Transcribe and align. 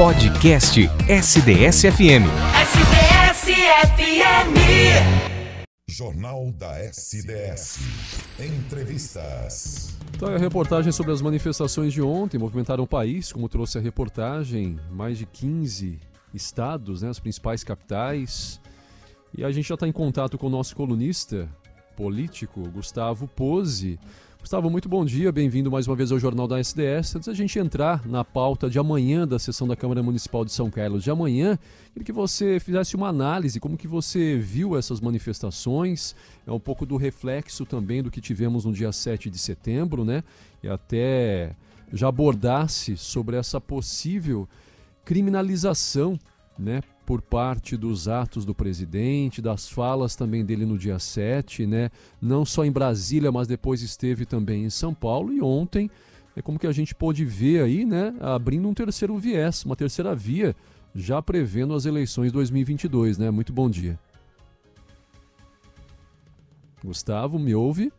Podcast 0.00 0.80
SDS-FM. 1.10 2.24
SDS-FM. 2.62 4.54
Jornal 5.90 6.50
da 6.52 6.78
SDS. 6.86 7.80
Entrevistas. 8.38 9.94
Então, 10.16 10.34
a 10.34 10.38
reportagem 10.38 10.90
sobre 10.90 11.12
as 11.12 11.20
manifestações 11.20 11.92
de 11.92 12.00
ontem 12.00 12.38
movimentaram 12.38 12.84
o 12.84 12.86
país, 12.86 13.30
como 13.30 13.46
trouxe 13.46 13.76
a 13.76 13.80
reportagem, 13.82 14.80
mais 14.90 15.18
de 15.18 15.26
15 15.26 16.00
estados, 16.32 17.02
né, 17.02 17.10
as 17.10 17.20
principais 17.20 17.62
capitais. 17.62 18.58
E 19.36 19.44
a 19.44 19.52
gente 19.52 19.68
já 19.68 19.74
está 19.74 19.86
em 19.86 19.92
contato 19.92 20.38
com 20.38 20.46
o 20.46 20.50
nosso 20.50 20.74
colunista 20.74 21.46
político, 21.94 22.66
Gustavo 22.70 23.28
Pose. 23.28 24.00
Gustavo, 24.40 24.70
muito 24.70 24.88
bom 24.88 25.04
dia, 25.04 25.30
bem-vindo 25.30 25.70
mais 25.70 25.86
uma 25.86 25.94
vez 25.94 26.10
ao 26.10 26.18
Jornal 26.18 26.48
da 26.48 26.58
SDS. 26.58 27.14
Antes 27.14 27.26
da 27.26 27.34
gente 27.34 27.58
entrar 27.58 28.04
na 28.06 28.24
pauta 28.24 28.70
de 28.70 28.78
amanhã 28.78 29.28
da 29.28 29.38
sessão 29.38 29.68
da 29.68 29.76
Câmara 29.76 30.02
Municipal 30.02 30.46
de 30.46 30.50
São 30.50 30.70
Carlos 30.70 31.04
de 31.04 31.10
amanhã, 31.10 31.58
queria 31.92 32.06
que 32.06 32.10
você 32.10 32.58
fizesse 32.58 32.96
uma 32.96 33.08
análise, 33.08 33.60
como 33.60 33.76
que 33.76 33.86
você 33.86 34.38
viu 34.38 34.76
essas 34.78 34.98
manifestações, 34.98 36.16
é 36.46 36.50
um 36.50 36.58
pouco 36.58 36.86
do 36.86 36.96
reflexo 36.96 37.66
também 37.66 38.02
do 38.02 38.10
que 38.10 38.20
tivemos 38.20 38.64
no 38.64 38.72
dia 38.72 38.90
7 38.90 39.28
de 39.28 39.38
setembro, 39.38 40.06
né? 40.06 40.24
E 40.62 40.68
até 40.68 41.54
já 41.92 42.08
abordasse 42.08 42.96
sobre 42.96 43.36
essa 43.36 43.60
possível 43.60 44.48
criminalização, 45.04 46.18
né, 46.58 46.82
por 47.10 47.20
parte 47.20 47.76
dos 47.76 48.06
atos 48.06 48.44
do 48.44 48.54
presidente, 48.54 49.42
das 49.42 49.68
falas 49.68 50.14
também 50.14 50.44
dele 50.44 50.64
no 50.64 50.78
dia 50.78 50.96
7, 50.96 51.66
né? 51.66 51.90
Não 52.22 52.44
só 52.44 52.64
em 52.64 52.70
Brasília, 52.70 53.32
mas 53.32 53.48
depois 53.48 53.82
esteve 53.82 54.24
também 54.24 54.62
em 54.62 54.70
São 54.70 54.94
Paulo 54.94 55.32
e 55.32 55.42
ontem 55.42 55.90
é 56.36 56.40
como 56.40 56.56
que 56.56 56.68
a 56.68 56.72
gente 56.72 56.94
pôde 56.94 57.24
ver 57.24 57.64
aí, 57.64 57.84
né, 57.84 58.14
abrindo 58.20 58.68
um 58.68 58.72
terceiro 58.72 59.18
viés, 59.18 59.64
uma 59.64 59.74
terceira 59.74 60.14
via, 60.14 60.54
já 60.94 61.20
prevendo 61.20 61.74
as 61.74 61.84
eleições 61.84 62.30
2022, 62.30 63.18
né? 63.18 63.28
Muito 63.28 63.52
bom 63.52 63.68
dia. 63.68 63.98
Gustavo, 66.84 67.40
me 67.40 67.56
ouve? 67.56 67.92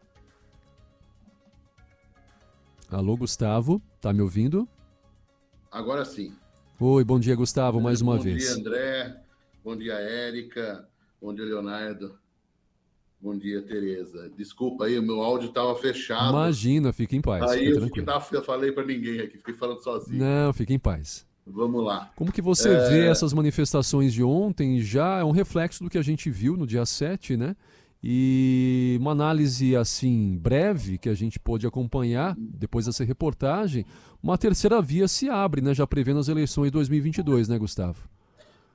Alô, 2.89 3.17
Gustavo, 3.17 3.81
tá 3.99 4.13
me 4.13 4.21
ouvindo? 4.21 4.65
Agora 5.69 6.05
sim. 6.05 6.33
Oi, 6.83 7.03
bom 7.03 7.19
dia, 7.19 7.35
Gustavo, 7.35 7.79
mais 7.79 8.01
uma 8.01 8.15
bom 8.17 8.23
vez. 8.23 8.55
Bom 8.55 8.55
dia, 8.55 8.59
André. 8.59 9.15
Bom 9.63 9.77
dia, 9.77 9.93
Érica. 9.93 10.89
Bom 11.21 11.31
dia, 11.31 11.45
Leonardo. 11.45 12.15
Bom 13.21 13.37
dia, 13.37 13.61
Tereza. 13.61 14.31
Desculpa 14.35 14.85
aí, 14.85 14.97
o 14.97 15.03
meu 15.03 15.21
áudio 15.21 15.49
estava 15.49 15.75
fechado. 15.75 16.31
Imagina, 16.31 16.91
fica 16.91 17.15
em 17.15 17.21
paz. 17.21 17.51
Aí 17.51 17.67
eu 17.67 17.81
fiquei, 17.83 18.03
falei 18.43 18.71
para 18.71 18.83
ninguém 18.83 19.19
aqui, 19.19 19.37
fiquei 19.37 19.53
falando 19.53 19.83
sozinho. 19.83 20.17
Não, 20.17 20.51
fica 20.53 20.73
em 20.73 20.79
paz. 20.79 21.23
Vamos 21.45 21.83
lá. 21.85 22.11
Como 22.15 22.31
que 22.31 22.41
você 22.41 22.69
É. 22.69 22.89
vê 22.89 23.05
essas 23.05 23.31
manifestações 23.31 24.11
de 24.11 24.23
ontem? 24.23 24.79
Já 24.79 25.19
é 25.19 25.23
um 25.23 25.29
reflexo 25.31 25.83
do 25.83 25.89
que 25.89 25.99
a 25.99 26.01
gente 26.01 26.31
viu 26.31 26.57
no 26.57 26.65
dia 26.65 26.83
7, 26.83 27.37
né? 27.37 27.55
E 28.03 28.97
uma 28.99 29.11
análise 29.11 29.75
assim 29.75 30.35
breve 30.37 30.97
que 30.97 31.07
a 31.07 31.13
gente 31.13 31.39
pôde 31.39 31.67
acompanhar 31.67 32.35
depois 32.37 32.87
dessa 32.87 33.03
reportagem, 33.03 33.85
uma 34.23 34.37
terceira 34.37 34.81
via 34.81 35.07
se 35.07 35.29
abre, 35.29 35.61
né? 35.61 35.73
Já 35.73 35.85
prevendo 35.85 36.19
as 36.19 36.27
eleições 36.27 36.67
de 36.67 36.71
2022, 36.71 37.47
né, 37.47 37.59
Gustavo? 37.59 38.09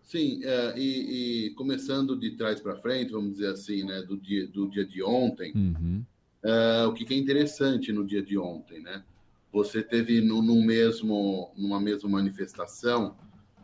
Sim, 0.06 0.40
é, 0.44 0.78
e, 0.78 1.46
e 1.46 1.50
começando 1.54 2.16
de 2.16 2.30
trás 2.32 2.60
para 2.60 2.76
frente, 2.76 3.10
vamos 3.10 3.32
dizer 3.32 3.48
assim, 3.48 3.82
né, 3.82 4.02
do 4.02 4.16
dia, 4.16 4.46
do 4.46 4.68
dia 4.68 4.84
de 4.84 5.02
ontem, 5.02 5.52
Uhum. 5.52 6.04
é, 6.44 6.86
o 6.86 6.92
que, 6.92 7.12
é 7.12 7.16
interessante 7.16 7.92
no 7.92 8.06
dia 8.06 8.22
de 8.22 8.38
ontem, 8.38 8.80
né? 8.80 9.02
Você 9.52 9.82
teve 9.82 10.20
no, 10.20 10.40
no 10.40 10.62
mesmo, 10.64 11.50
numa 11.56 11.80
mesma 11.80 12.08
manifestação 12.08 13.16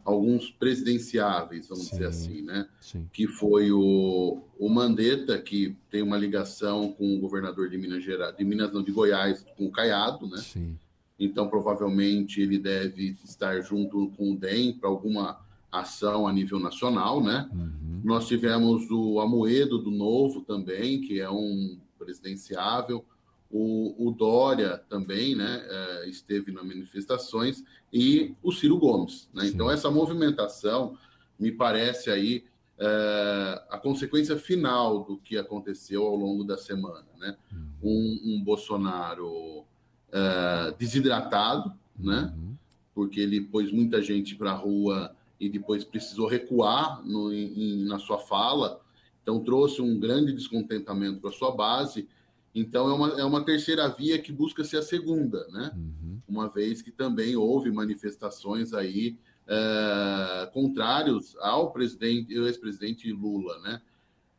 alguns 0.04 0.50
presidenciáveis, 0.50 1.68
vamos 1.68 1.86
Sim. 1.86 1.90
dizer 1.92 2.06
assim, 2.06 2.42
né? 2.42 2.68
Sim. 2.80 3.08
que 3.12 3.26
foi 3.26 3.70
o, 3.70 4.42
o 4.58 4.68
Mandetta, 4.68 5.38
que 5.40 5.76
tem 5.90 6.02
uma 6.02 6.16
ligação 6.16 6.92
com 6.92 7.16
o 7.16 7.20
governador 7.20 7.68
de 7.68 7.78
Minas 7.78 8.02
Gerais, 8.02 8.36
de 8.36 8.44
Minas 8.44 8.72
não, 8.72 8.82
de 8.82 8.90
Goiás, 8.90 9.44
com 9.56 9.66
o 9.66 9.70
Caiado, 9.70 10.26
né? 10.26 10.38
Sim. 10.38 10.76
Então, 11.18 11.48
provavelmente, 11.48 12.40
ele 12.40 12.58
deve 12.58 13.16
estar 13.24 13.60
junto 13.60 14.08
com 14.16 14.32
o 14.32 14.36
DEM 14.36 14.72
para 14.72 14.88
alguma 14.88 15.38
ação 15.70 16.26
a 16.26 16.32
nível 16.32 16.58
nacional, 16.58 17.22
né? 17.22 17.48
Uhum. 17.52 18.00
Nós 18.04 18.26
tivemos 18.26 18.90
o 18.90 19.20
Amoedo 19.20 19.78
do 19.78 19.90
Novo 19.90 20.40
também, 20.40 21.00
que 21.00 21.20
é 21.20 21.30
um 21.30 21.78
presidenciável. 21.98 23.04
O, 23.52 24.08
o 24.08 24.10
Dória 24.12 24.78
também, 24.88 25.34
né? 25.36 25.62
eh, 25.68 26.08
esteve 26.08 26.50
nas 26.50 26.64
manifestações. 26.64 27.62
E 27.92 28.34
o 28.42 28.50
Ciro 28.50 28.78
Gomes, 28.78 29.28
né? 29.34 29.46
Então, 29.46 29.70
essa 29.70 29.90
movimentação 29.90 30.96
me 31.38 31.52
parece 31.52 32.10
aí 32.10 32.44
eh, 32.78 33.62
a 33.68 33.76
consequência 33.78 34.38
final 34.38 35.04
do 35.04 35.18
que 35.18 35.36
aconteceu 35.36 36.02
ao 36.04 36.16
longo 36.16 36.44
da 36.44 36.56
semana, 36.56 37.04
né? 37.18 37.36
Um, 37.82 38.20
um 38.24 38.42
Bolsonaro 38.42 39.64
eh, 40.10 40.74
desidratado, 40.78 41.72
né? 41.98 42.32
Uhum. 42.34 42.56
porque 42.94 43.20
ele 43.20 43.40
pôs 43.42 43.70
muita 43.70 44.02
gente 44.02 44.34
para 44.34 44.52
a 44.52 44.56
rua 44.56 45.14
e 45.38 45.48
depois 45.48 45.84
precisou 45.84 46.26
recuar 46.28 47.02
no, 47.04 47.32
em- 47.32 47.84
na 47.84 47.98
sua 47.98 48.18
fala, 48.18 48.80
então 49.22 49.40
trouxe 49.44 49.80
um 49.82 49.98
grande 50.00 50.32
descontentamento 50.32 51.20
para 51.20 51.30
a 51.30 51.32
sua 51.32 51.50
base. 51.54 52.08
Então 52.54 52.88
é 52.88 52.94
uma, 52.94 53.20
é 53.20 53.24
uma 53.24 53.44
terceira 53.44 53.88
via 53.88 54.18
que 54.18 54.32
busca 54.32 54.62
ser 54.62 54.78
a 54.78 54.82
segunda, 54.82 55.46
né? 55.48 55.72
Uhum. 55.74 56.20
Uma 56.28 56.48
vez 56.48 56.82
que 56.82 56.90
também 56.90 57.34
houve 57.36 57.70
manifestações 57.70 58.74
aí 58.74 59.18
eh, 59.46 60.50
contrários 60.52 61.34
ao 61.40 61.72
presidente, 61.72 62.36
ao 62.36 62.46
ex-presidente 62.46 63.10
Lula, 63.10 63.58
né? 63.60 63.82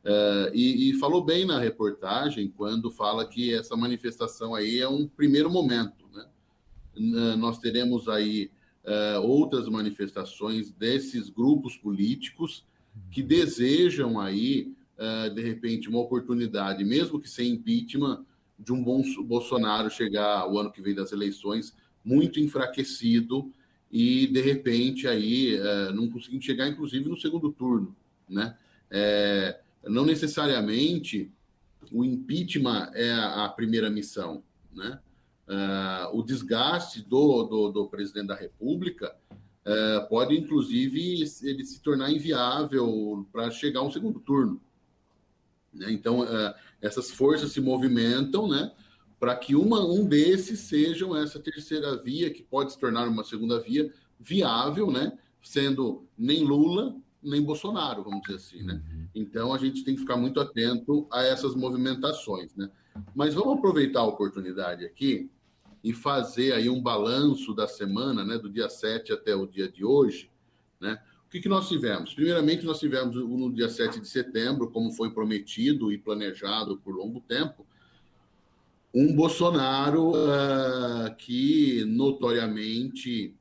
Eh, 0.06 0.52
e, 0.54 0.90
e 0.90 0.94
falou 1.00 1.24
bem 1.24 1.46
na 1.46 1.60
reportagem 1.60 2.54
quando 2.56 2.92
fala 2.92 3.26
que 3.28 3.54
essa 3.54 3.76
manifestação 3.76 4.54
aí 4.54 4.80
é 4.80 4.88
um 4.88 5.08
primeiro 5.08 5.50
momento, 5.50 6.06
né? 6.14 6.26
Nós 7.36 7.58
teremos 7.58 8.08
aí 8.08 8.52
eh, 8.84 9.18
outras 9.20 9.68
manifestações 9.68 10.72
desses 10.72 11.30
grupos 11.30 11.76
políticos 11.78 12.66
que 13.12 13.24
desejam 13.24 14.20
aí, 14.20 14.74
de 15.34 15.42
repente, 15.42 15.90
uma 15.90 16.00
oportunidade, 16.00 16.84
mesmo 16.84 17.20
que 17.20 17.30
sem 17.30 17.54
impeachment, 17.54 18.26
de 18.58 18.72
um 18.72 18.84
bom 18.84 19.02
Bolsonaro 19.24 19.90
chegar 19.90 20.48
o 20.50 20.58
ano 20.60 20.72
que 20.72 20.82
vem 20.82 20.94
das 20.94 21.12
eleições 21.12 21.76
muito 22.04 22.40
enfraquecido 22.40 23.52
e, 23.92 24.28
de 24.28 24.42
repente, 24.42 25.08
aí 25.08 25.56
eh, 25.56 25.92
não 25.94 26.10
conseguindo 26.10 26.44
chegar, 26.44 26.68
inclusive, 26.68 27.08
no 27.08 27.16
segundo 27.16 27.52
turno, 27.52 27.96
né? 28.28 28.58
Eh, 28.90 29.60
não 29.86 30.06
necessariamente 30.06 31.32
o 31.92 32.04
impeachment 32.04 32.90
é 32.94 33.14
a 33.14 33.48
primeira 33.50 33.90
missão, 33.90 34.44
né? 34.74 35.00
Ah, 35.48 36.10
o 36.14 36.24
desgaste 36.24 37.02
do, 37.02 37.44
do, 37.44 37.70
do 37.70 37.88
presidente 37.88 38.28
da 38.28 38.36
República 38.36 39.16
eh, 39.66 40.08
pode, 40.10 40.36
inclusive, 40.36 41.24
ele 41.44 41.66
se 41.66 41.80
tornar 41.82 42.12
inviável 42.12 43.28
para 43.32 43.52
chegar 43.52 43.82
a 43.82 43.84
um 43.84 43.92
segundo 43.92 44.20
turno. 44.20 44.60
Né? 45.74 45.92
Então, 45.92 46.24
eh, 46.24 46.56
essas 46.82 47.12
forças 47.12 47.52
se 47.52 47.62
movimentam 47.62 48.48
né, 48.48 48.72
para 49.20 49.36
que 49.36 49.56
uma, 49.56 49.84
um 49.86 50.06
desses 50.06 50.60
sejam 50.60 51.16
essa 51.16 51.40
terceira 51.40 51.96
via, 51.98 52.30
que 52.30 52.44
pode 52.44 52.74
se 52.74 52.80
tornar 52.80 53.08
uma 53.08 53.24
segunda 53.24 53.60
via 53.60 53.92
viável, 54.20 54.92
né, 54.92 55.18
sendo 55.42 56.08
nem 56.18 56.44
Lula 56.44 56.96
nem 57.24 57.42
Bolsonaro, 57.42 58.04
vamos 58.04 58.22
dizer 58.22 58.36
assim. 58.36 58.64
Né? 58.64 58.82
Então, 59.16 59.54
a 59.54 59.58
gente 59.58 59.84
tem 59.84 59.96
que 59.96 60.02
ficar 60.02 60.18
muito 60.18 60.40
atento 60.40 61.08
a 61.10 61.24
essas 61.24 61.56
movimentações. 61.56 62.54
Né? 62.54 62.70
Mas 63.16 63.34
vamos 63.34 63.58
aproveitar 63.58 64.02
a 64.02 64.06
oportunidade 64.06 64.86
aqui 64.86 65.32
e 65.84 65.94
fazer 65.94 66.54
aí 66.54 66.70
um 66.70 66.82
balanço 66.82 67.54
da 67.54 67.68
semana, 67.68 68.24
né, 68.24 68.38
do 68.38 68.50
dia 68.50 68.70
7 68.70 69.14
até 69.14 69.36
o 69.36 69.48
dia 69.48 69.70
de 69.70 69.84
hoje, 69.84 70.30
né? 70.80 71.02
Que, 71.34 71.42
que 71.42 71.50
nós 71.50 71.68
tivemos? 71.68 72.14
Primeiramente, 72.14 72.64
nós 72.64 72.80
tivemos 72.80 73.16
no 73.16 73.52
dia 73.52 73.68
7 73.68 74.00
de 74.00 74.08
setembro, 74.08 74.70
como 74.70 74.92
foi 74.92 75.10
prometido 75.10 75.92
e 75.92 75.98
planejado 75.98 76.78
por 76.78 76.94
longo 76.96 77.20
tempo, 77.22 77.66
um 78.94 79.16
Bolsonaro 79.16 80.14
ah, 80.16 81.10
que 81.18 81.84
notoriamente 81.86 83.34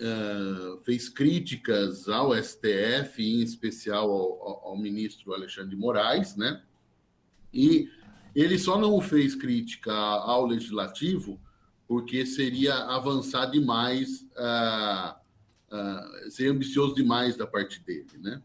ah, 0.00 0.76
fez 0.84 1.08
críticas 1.08 2.08
ao 2.08 2.34
STF, 2.34 3.22
em 3.22 3.42
especial 3.42 4.10
ao, 4.10 4.66
ao- 4.70 4.76
ministro 4.76 5.32
Alexandre 5.32 5.70
de 5.70 5.76
Moraes, 5.76 6.34
né? 6.34 6.60
E 7.54 7.88
ele 8.34 8.58
só 8.58 8.76
não 8.76 9.00
fez 9.00 9.36
crítica 9.36 9.92
ao 9.94 10.44
legislativo 10.46 11.40
porque 11.86 12.26
seria 12.26 12.74
avançar 12.86 13.46
demais, 13.46 14.26
ah, 14.36 15.17
ah, 15.70 16.10
seria 16.30 16.52
ambicioso 16.52 16.94
demais 16.94 17.36
da 17.36 17.46
parte 17.46 17.80
dele, 17.80 18.18
né? 18.18 18.42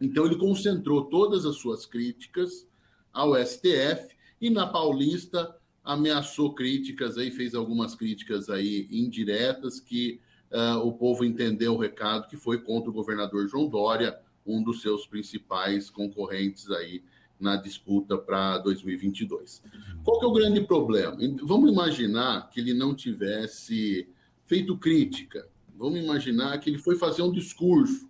Então 0.00 0.26
ele 0.26 0.36
concentrou 0.36 1.04
todas 1.04 1.44
as 1.44 1.56
suas 1.56 1.86
críticas 1.86 2.66
ao 3.12 3.34
STF 3.34 4.14
e 4.40 4.50
na 4.50 4.66
Paulista 4.66 5.56
ameaçou 5.82 6.54
críticas 6.54 7.16
aí, 7.16 7.30
fez 7.30 7.54
algumas 7.54 7.94
críticas 7.94 8.50
aí 8.50 8.86
indiretas 8.90 9.80
que 9.80 10.20
uh, 10.50 10.78
o 10.86 10.92
povo 10.92 11.24
entendeu 11.24 11.74
o 11.74 11.78
recado 11.78 12.28
que 12.28 12.36
foi 12.36 12.60
contra 12.60 12.90
o 12.90 12.92
governador 12.92 13.48
João 13.48 13.68
Dória, 13.68 14.18
um 14.44 14.62
dos 14.62 14.82
seus 14.82 15.06
principais 15.06 15.88
concorrentes 15.88 16.70
aí 16.70 17.02
na 17.38 17.56
disputa 17.56 18.16
para 18.18 18.58
2022. 18.58 19.62
Qual 20.04 20.18
que 20.18 20.24
é 20.24 20.28
o 20.28 20.32
grande 20.32 20.60
problema? 20.60 21.16
Vamos 21.42 21.70
imaginar 21.70 22.50
que 22.50 22.60
ele 22.60 22.74
não 22.74 22.94
tivesse 22.94 24.08
feito 24.44 24.76
crítica. 24.76 25.48
Vamos 25.76 26.00
imaginar 26.00 26.58
que 26.58 26.70
ele 26.70 26.78
foi 26.78 26.96
fazer 26.96 27.22
um 27.22 27.32
discurso. 27.32 28.08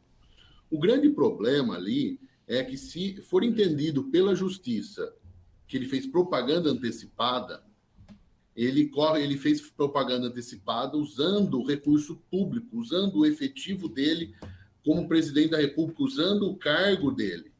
O 0.70 0.78
grande 0.78 1.08
problema 1.10 1.74
ali 1.74 2.20
é 2.46 2.62
que 2.62 2.76
se 2.76 3.20
for 3.22 3.42
entendido 3.42 4.04
pela 4.04 4.34
justiça 4.34 5.12
que 5.66 5.76
ele 5.76 5.86
fez 5.86 6.06
propaganda 6.06 6.70
antecipada, 6.70 7.64
ele 8.54 8.88
corre, 8.88 9.22
ele 9.22 9.36
fez 9.36 9.60
propaganda 9.60 10.28
antecipada 10.28 10.96
usando 10.96 11.60
o 11.60 11.66
recurso 11.66 12.16
público, 12.30 12.78
usando 12.78 13.18
o 13.18 13.26
efetivo 13.26 13.88
dele 13.88 14.34
como 14.84 15.08
presidente 15.08 15.50
da 15.50 15.58
República, 15.58 16.02
usando 16.02 16.48
o 16.48 16.56
cargo 16.56 17.10
dele. 17.10 17.52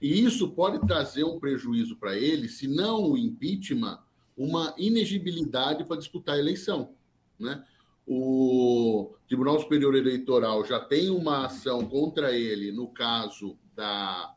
E 0.00 0.22
isso 0.22 0.50
pode 0.50 0.86
trazer 0.86 1.24
um 1.24 1.40
prejuízo 1.40 1.96
para 1.96 2.16
ele, 2.16 2.48
se 2.48 2.68
não 2.68 3.10
o 3.10 3.18
impeachment, 3.18 3.98
uma 4.36 4.74
inegibilidade 4.76 5.84
para 5.84 5.96
disputar 5.96 6.36
a 6.36 6.38
eleição. 6.38 6.94
Né? 7.38 7.64
O 8.06 9.14
Tribunal 9.26 9.60
Superior 9.60 9.94
Eleitoral 9.96 10.64
já 10.64 10.78
tem 10.78 11.10
uma 11.10 11.46
ação 11.46 11.84
contra 11.86 12.36
ele 12.36 12.70
no 12.70 12.88
caso 12.88 13.58
da, 13.74 14.32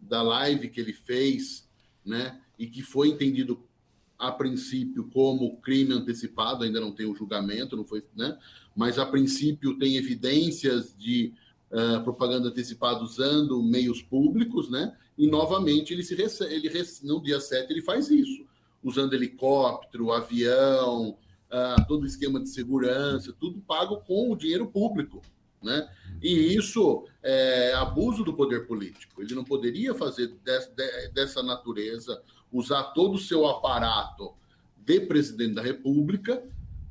da 0.00 0.20
live 0.20 0.68
que 0.68 0.80
ele 0.80 0.92
fez, 0.92 1.68
né? 2.04 2.40
e 2.58 2.66
que 2.66 2.82
foi 2.82 3.08
entendido 3.08 3.62
a 4.18 4.32
princípio 4.32 5.08
como 5.12 5.60
crime 5.60 5.94
antecipado, 5.94 6.64
ainda 6.64 6.80
não 6.80 6.90
tem 6.90 7.06
o 7.06 7.14
julgamento, 7.14 7.76
não 7.76 7.84
foi, 7.84 8.02
né? 8.16 8.36
mas 8.74 8.98
a 8.98 9.06
princípio 9.06 9.78
tem 9.78 9.96
evidências 9.96 10.92
de 10.98 11.32
uh, 11.70 12.02
propaganda 12.02 12.48
antecipada 12.48 13.00
usando 13.02 13.62
meios 13.62 14.02
públicos, 14.02 14.68
né? 14.68 14.96
E 15.16 15.28
novamente 15.28 15.92
ele 15.92 16.02
se 16.02 16.14
ele 16.44 16.70
no 17.02 17.22
dia 17.22 17.40
7 17.40 17.72
ele 17.72 17.82
faz 17.82 18.10
isso, 18.10 18.46
usando 18.82 19.14
helicóptero, 19.14 20.12
avião, 20.12 21.16
uh, 21.50 21.86
todo 21.86 22.02
o 22.02 22.06
esquema 22.06 22.40
de 22.40 22.48
segurança, 22.48 23.34
tudo 23.38 23.60
pago 23.60 23.98
com 23.98 24.30
o 24.30 24.36
dinheiro 24.36 24.66
público. 24.66 25.22
Né? 25.62 25.88
E 26.22 26.54
isso 26.54 27.04
é 27.22 27.72
abuso 27.74 28.22
do 28.22 28.34
poder 28.34 28.66
político. 28.66 29.20
Ele 29.20 29.34
não 29.34 29.44
poderia 29.44 29.94
fazer 29.94 30.36
dessa 31.12 31.42
natureza, 31.42 32.22
usar 32.52 32.84
todo 32.92 33.14
o 33.14 33.18
seu 33.18 33.46
aparato 33.46 34.32
de 34.76 35.00
presidente 35.00 35.54
da 35.54 35.62
República, 35.62 36.42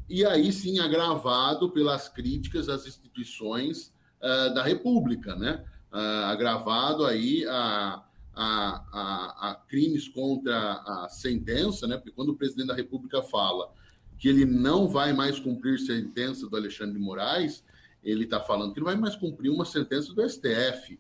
e 0.10 0.26
aí 0.26 0.52
sim 0.52 0.80
agravado 0.80 1.70
pelas 1.70 2.08
críticas 2.08 2.70
às 2.70 2.86
instituições 2.86 3.94
uh, 4.22 4.54
da 4.54 4.64
República, 4.64 5.36
né? 5.36 5.66
Uh, 5.92 6.26
agravado 6.26 7.06
aí 7.06 7.46
a, 7.48 8.04
a, 8.36 8.84
a, 8.94 9.50
a, 9.50 9.56
crimes 9.68 10.08
contra 10.08 10.74
a 10.74 11.10
sentença, 11.10 11.88
né? 11.88 11.98
Porque 11.98 12.12
quando 12.12 12.30
o 12.30 12.36
presidente 12.36 12.68
da 12.68 12.76
República 12.76 13.24
fala 13.24 13.70
que 14.18 14.28
ele 14.28 14.46
não 14.46 14.88
vai 14.88 15.14
mais 15.14 15.40
cumprir 15.40 15.80
sentença 15.80 16.48
do 16.48 16.56
Alexandre 16.56 16.94
de 16.94 17.00
Moraes, 17.00 17.64
ele 18.04 18.24
está 18.24 18.40
falando 18.40 18.74
que 18.74 18.80
não 18.80 18.86
vai 18.86 18.96
mais 18.96 19.16
cumprir 19.16 19.50
uma 19.50 19.66
sentença 19.66 20.14
do 20.14 20.28
STF. 20.28 21.00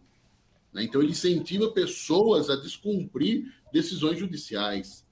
Né? 0.73 0.83
Então 0.83 1.01
ele 1.01 1.11
incentiva 1.11 1.71
pessoas 1.71 2.49
a 2.49 2.55
descumprir 2.55 3.51
decisões 3.71 4.19
judiciais. 4.19 5.05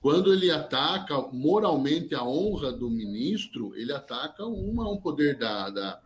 Quando 0.00 0.32
ele 0.32 0.50
ataca 0.50 1.20
moralmente 1.32 2.14
a 2.14 2.24
honra 2.24 2.72
do 2.72 2.88
ministro, 2.88 3.74
ele 3.76 3.92
ataca 3.92 4.46
uma, 4.46 4.90
um 4.90 4.96
poder 4.96 5.36
da, 5.36 5.68
da, 5.68 6.00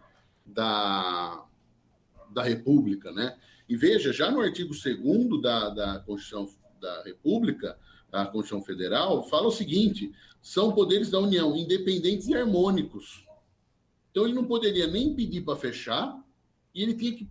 da, 0.45 1.45
da 2.31 2.43
República, 2.43 3.13
né? 3.13 3.37
E 3.69 3.77
veja, 3.77 4.13
já 4.13 4.31
no 4.31 4.41
artigo 4.41 4.75
2 4.75 5.41
da, 5.41 5.69
da 5.71 5.99
Constituição 6.01 6.49
da 6.81 7.03
República, 7.05 7.79
da 8.11 8.27
Constituição 8.27 8.63
Federal, 8.63 9.23
fala 9.29 9.47
o 9.47 9.53
seguinte: 9.53 10.13
são 10.45 10.75
poderes 10.75 11.09
da 11.09 11.19
União 11.19 11.57
independentes 11.57 12.29
e 12.29 12.35
harmônicos. 12.35 13.25
Então, 14.11 14.27
ele 14.27 14.35
não 14.35 14.45
poderia 14.45 14.87
nem 14.87 15.15
pedir 15.15 15.41
para 15.41 15.57
fechar, 15.57 16.23
e 16.75 16.83
ele 16.83 16.93
tinha 16.93 17.13
que, 17.13 17.27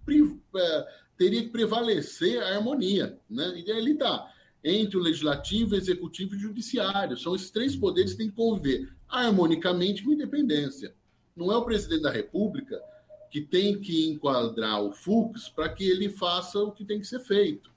é, 0.57 0.87
teria 1.15 1.43
que 1.43 1.49
prevalecer 1.49 2.41
a 2.41 2.55
harmonia. 2.55 3.19
Né? 3.29 3.63
E 3.63 3.71
ali 3.71 3.91
está. 3.91 4.33
Entre 4.63 4.97
o 4.97 4.99
legislativo, 4.99 5.75
executivo 5.75 6.33
e 6.33 6.39
judiciário. 6.39 7.15
São 7.15 7.35
esses 7.35 7.51
três 7.51 7.75
poderes 7.75 8.13
que 8.13 8.17
têm 8.17 8.29
que 8.31 8.35
conviver 8.35 8.91
harmonicamente 9.07 10.03
com 10.03 10.11
independência. 10.11 10.95
Não 11.35 11.51
é 11.51 11.55
o 11.55 11.63
presidente 11.63 12.01
da 12.01 12.11
República 12.11 12.81
que 13.29 13.41
tem 13.41 13.79
que 13.79 14.09
enquadrar 14.09 14.81
o 14.81 14.91
Fux 14.91 15.49
para 15.49 15.69
que 15.69 15.83
ele 15.83 16.09
faça 16.09 16.57
o 16.57 16.71
que 16.71 16.83
tem 16.83 16.99
que 16.99 17.05
ser 17.05 17.19
feito. 17.19 17.71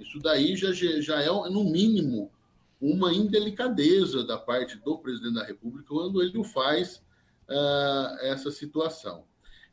Isso 0.00 0.18
daí 0.18 0.56
já, 0.56 0.72
já 0.72 1.20
é, 1.20 1.28
no 1.50 1.64
mínimo, 1.64 2.30
uma 2.80 3.12
indelicadeza 3.12 4.22
da 4.24 4.38
parte 4.38 4.76
do 4.78 4.98
presidente 4.98 5.34
da 5.34 5.44
República 5.44 5.88
quando 5.88 6.22
ele 6.22 6.44
faz 6.44 7.02
uh, 7.48 8.18
essa 8.20 8.50
situação. 8.50 9.24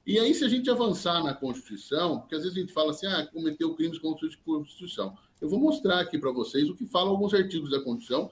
E 0.06 0.20
aí, 0.20 0.34
se 0.36 0.46
a 0.46 0.48
gente 0.48 0.70
avançar 0.70 1.24
na 1.24 1.34
Constituição, 1.34 2.20
porque 2.20 2.36
às 2.36 2.44
vezes 2.44 2.58
a 2.58 2.62
gente 2.62 2.74
fala 2.74 2.92
assim, 2.92 3.08
ah, 3.08 3.26
cometeu 3.26 3.74
crimes 3.74 3.98
contra 3.98 4.28
a 4.28 4.32
Constituição. 4.44 5.18
Eu 5.42 5.50
vou 5.50 5.60
mostrar 5.60 6.00
aqui 6.00 6.18
para 6.18 6.32
vocês 6.32 6.70
o 6.70 6.76
que 6.76 6.86
falam 6.86 7.10
alguns 7.10 7.34
artigos 7.34 7.72
da 7.72 7.82
Constituição 7.82 8.30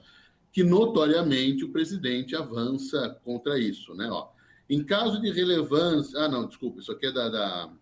que 0.52 0.62
notoriamente 0.62 1.64
o 1.64 1.72
presidente 1.72 2.36
avança 2.36 3.20
contra 3.24 3.58
isso, 3.58 3.92
né? 3.92 4.08
Ó, 4.08 4.28
em 4.70 4.84
caso 4.84 5.20
de 5.20 5.30
relevância. 5.32 6.18
Ah, 6.20 6.28
não, 6.28 6.46
desculpa, 6.46 6.80
isso 6.80 6.92
aqui 6.92 7.06
é 7.06 7.12
da, 7.12 7.28
da, 7.28 7.72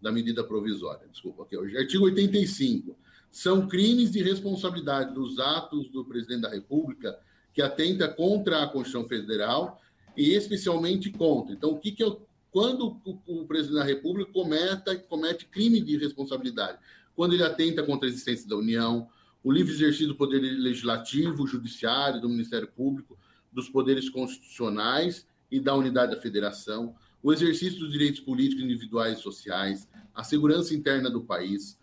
da 0.00 0.12
medida 0.12 0.44
provisória. 0.44 1.08
Desculpa, 1.08 1.44
aqui, 1.44 1.56
hoje. 1.56 1.76
Artigo 1.76 2.04
85. 2.04 2.96
São 3.36 3.68
crimes 3.68 4.12
de 4.12 4.22
responsabilidade 4.22 5.12
dos 5.12 5.38
atos 5.38 5.90
do 5.90 6.02
presidente 6.06 6.40
da 6.40 6.48
República 6.48 7.18
que 7.52 7.60
atenta 7.60 8.08
contra 8.08 8.62
a 8.62 8.66
Constituição 8.66 9.06
Federal 9.06 9.78
e 10.16 10.32
especialmente 10.32 11.10
contra. 11.10 11.52
Então, 11.52 11.72
o 11.72 11.78
que, 11.78 11.92
que 11.92 12.02
eu. 12.02 12.26
Quando 12.50 12.98
o, 13.04 13.42
o 13.42 13.46
presidente 13.46 13.78
da 13.78 13.84
República 13.84 14.32
cometa, 14.32 14.96
comete 14.96 15.44
crime 15.44 15.82
de 15.82 15.98
responsabilidade? 15.98 16.78
Quando 17.14 17.34
ele 17.34 17.42
atenta 17.42 17.82
contra 17.82 18.08
a 18.08 18.10
existência 18.10 18.48
da 18.48 18.56
União, 18.56 19.06
o 19.44 19.52
livre 19.52 19.74
exercício 19.74 20.08
do 20.08 20.14
poder 20.14 20.40
legislativo, 20.40 21.46
judiciário, 21.46 22.22
do 22.22 22.30
Ministério 22.30 22.68
Público, 22.68 23.18
dos 23.52 23.68
poderes 23.68 24.08
constitucionais 24.08 25.26
e 25.50 25.60
da 25.60 25.74
unidade 25.74 26.16
da 26.16 26.22
federação, 26.22 26.94
o 27.22 27.34
exercício 27.34 27.80
dos 27.80 27.92
direitos 27.92 28.20
políticos 28.20 28.64
individuais 28.64 29.18
e 29.18 29.22
sociais, 29.22 29.86
a 30.14 30.24
segurança 30.24 30.74
interna 30.74 31.10
do 31.10 31.20
país, 31.20 31.76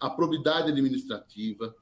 a 0.00 0.08
probidade 0.08 0.70
administrativa, 0.70 1.74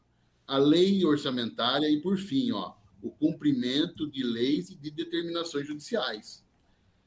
a 0.46 0.58
lei 0.58 1.04
orçamentária 1.04 1.88
e, 1.88 2.00
por 2.02 2.18
fim, 2.18 2.50
ó, 2.50 2.74
o 3.00 3.10
cumprimento 3.10 4.10
de 4.10 4.24
leis 4.24 4.70
e 4.70 4.74
de 4.76 4.90
determinações 4.90 5.66
judiciais. 5.66 6.44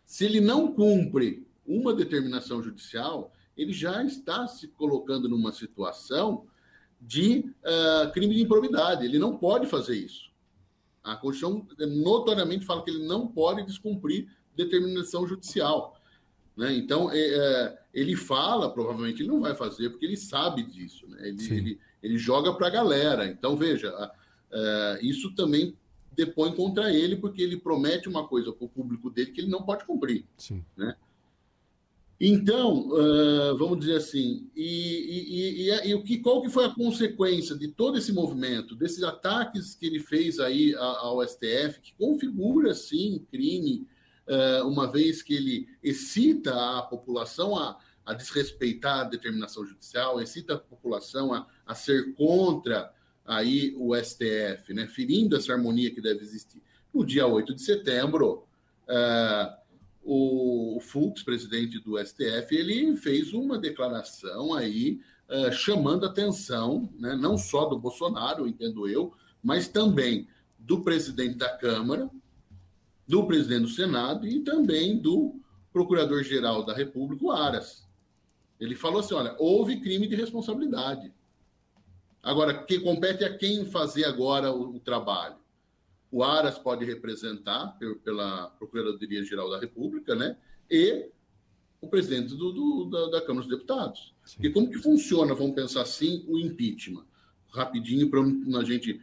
Se 0.05 0.25
ele 0.25 0.39
não 0.39 0.73
cumpre 0.73 1.45
uma 1.65 1.93
determinação 1.93 2.63
judicial, 2.63 3.33
ele 3.57 3.73
já 3.73 4.03
está 4.03 4.47
se 4.47 4.67
colocando 4.69 5.27
numa 5.27 5.51
situação 5.51 6.47
de 6.99 7.53
uh, 7.63 8.11
crime 8.11 8.35
de 8.35 8.41
improbidade. 8.41 9.05
Ele 9.05 9.19
não 9.19 9.37
pode 9.37 9.67
fazer 9.67 9.95
isso. 9.95 10.31
A 11.03 11.15
Constituição 11.15 11.67
notoriamente 11.79 12.65
fala 12.65 12.83
que 12.83 12.91
ele 12.91 13.05
não 13.05 13.27
pode 13.27 13.65
descumprir 13.65 14.29
determinação 14.55 15.27
judicial. 15.27 15.99
Né? 16.55 16.75
Então, 16.75 17.11
é, 17.11 17.17
é 17.17 17.80
ele 17.93 18.15
fala, 18.15 18.71
provavelmente 18.71 19.21
ele 19.21 19.29
não 19.29 19.41
vai 19.41 19.53
fazer, 19.53 19.89
porque 19.89 20.05
ele 20.05 20.17
sabe 20.17 20.63
disso. 20.63 21.07
Né? 21.07 21.29
Ele, 21.29 21.53
ele, 21.53 21.79
ele, 22.01 22.17
joga 22.17 22.53
para 22.53 22.67
a 22.67 22.71
galera. 22.71 23.27
Então, 23.27 23.57
veja, 23.57 23.93
é, 24.51 24.99
isso 25.01 25.33
também 25.35 25.75
depõe 26.13 26.53
contra 26.53 26.93
ele, 26.93 27.15
porque 27.15 27.41
ele 27.41 27.57
promete 27.57 28.07
uma 28.07 28.27
coisa 28.27 28.51
para 28.51 28.65
o 28.65 28.69
público 28.69 29.09
dele 29.09 29.31
que 29.31 29.41
ele 29.41 29.49
não 29.49 29.63
pode 29.63 29.85
cumprir. 29.85 30.25
Sim. 30.37 30.63
Né? 30.75 30.95
Então, 32.23 32.87
uh, 32.89 33.57
vamos 33.57 33.79
dizer 33.79 33.95
assim, 33.95 34.47
e, 34.55 34.63
e, 34.63 35.69
e, 35.69 35.89
e, 35.89 35.95
o 35.95 36.03
que, 36.03 36.19
qual 36.19 36.39
que 36.39 36.49
foi 36.51 36.65
a 36.65 36.69
consequência 36.69 37.57
de 37.57 37.67
todo 37.69 37.97
esse 37.97 38.13
movimento, 38.13 38.75
desses 38.75 39.01
ataques 39.01 39.73
que 39.73 39.87
ele 39.87 39.99
fez 39.99 40.39
aí 40.39 40.75
ao 40.75 41.27
STF, 41.27 41.79
que 41.81 41.95
configura, 41.97 42.75
sim, 42.75 43.25
crime, 43.31 43.87
uh, 43.87 43.90
uma 44.63 44.89
vez 44.89 45.21
que 45.21 45.33
ele 45.33 45.67
excita 45.83 46.53
a 46.77 46.81
população 46.81 47.57
a, 47.57 47.77
a, 48.05 48.13
desrespeitar 48.13 48.99
a 48.99 49.03
determinação 49.03 49.65
judicial, 49.65 50.21
excita 50.21 50.55
a 50.55 50.59
população 50.59 51.33
a, 51.33 51.47
a 51.65 51.75
ser 51.75 52.13
contra 52.15 52.93
aí 53.25 53.73
o 53.77 53.95
STF, 53.95 54.73
né, 54.73 54.87
ferindo 54.87 55.35
essa 55.35 55.53
harmonia 55.53 55.91
que 55.91 56.01
deve 56.01 56.21
existir. 56.21 56.61
No 56.93 57.05
dia 57.05 57.25
8 57.25 57.53
de 57.55 57.61
setembro, 57.61 58.45
uh, 58.87 59.61
o 60.03 60.79
Fux, 60.81 61.23
presidente 61.23 61.79
do 61.79 61.97
STF, 61.97 62.55
ele 62.55 62.97
fez 62.97 63.33
uma 63.33 63.57
declaração 63.57 64.53
aí 64.53 64.99
uh, 65.29 65.51
chamando 65.51 66.05
atenção, 66.05 66.89
né, 66.99 67.15
não 67.15 67.37
só 67.37 67.65
do 67.65 67.79
Bolsonaro, 67.79 68.47
entendo 68.47 68.87
eu, 68.87 69.13
mas 69.41 69.67
também 69.67 70.27
do 70.59 70.81
presidente 70.81 71.35
da 71.35 71.49
Câmara, 71.49 72.09
do 73.11 73.27
presidente 73.27 73.63
do 73.63 73.67
Senado 73.67 74.25
e 74.25 74.39
também 74.39 74.97
do 74.97 75.35
Procurador-Geral 75.73 76.63
da 76.63 76.73
República, 76.73 77.25
o 77.25 77.31
Aras. 77.31 77.85
Ele 78.57 78.73
falou 78.73 79.01
assim: 79.01 79.13
olha, 79.13 79.35
houve 79.37 79.81
crime 79.81 80.07
de 80.07 80.15
responsabilidade. 80.15 81.13
Agora, 82.23 82.63
que 82.63 82.79
compete 82.79 83.25
a 83.25 83.37
quem 83.37 83.65
fazer 83.65 84.05
agora 84.05 84.49
o, 84.53 84.77
o 84.77 84.79
trabalho? 84.79 85.35
O 86.09 86.23
Aras 86.23 86.57
pode 86.57 86.85
representar 86.85 87.77
pela 88.05 88.47
Procuradoria-Geral 88.51 89.49
da 89.49 89.59
República, 89.59 90.15
né? 90.15 90.37
E 90.69 91.09
o 91.81 91.89
presidente 91.89 92.33
do, 92.35 92.53
do, 92.53 92.85
da, 92.85 93.19
da, 93.19 93.25
Câmara 93.25 93.45
dos 93.45 93.57
Deputados. 93.57 94.13
Sim. 94.23 94.37
E 94.41 94.49
como 94.51 94.71
que 94.71 94.77
funciona, 94.77 95.35
vamos 95.35 95.55
pensar 95.55 95.81
assim, 95.81 96.23
o 96.29 96.39
impeachment? 96.39 97.05
Rapidinho 97.49 98.09
para 98.09 98.21
a 98.21 98.63
gente. 98.63 99.01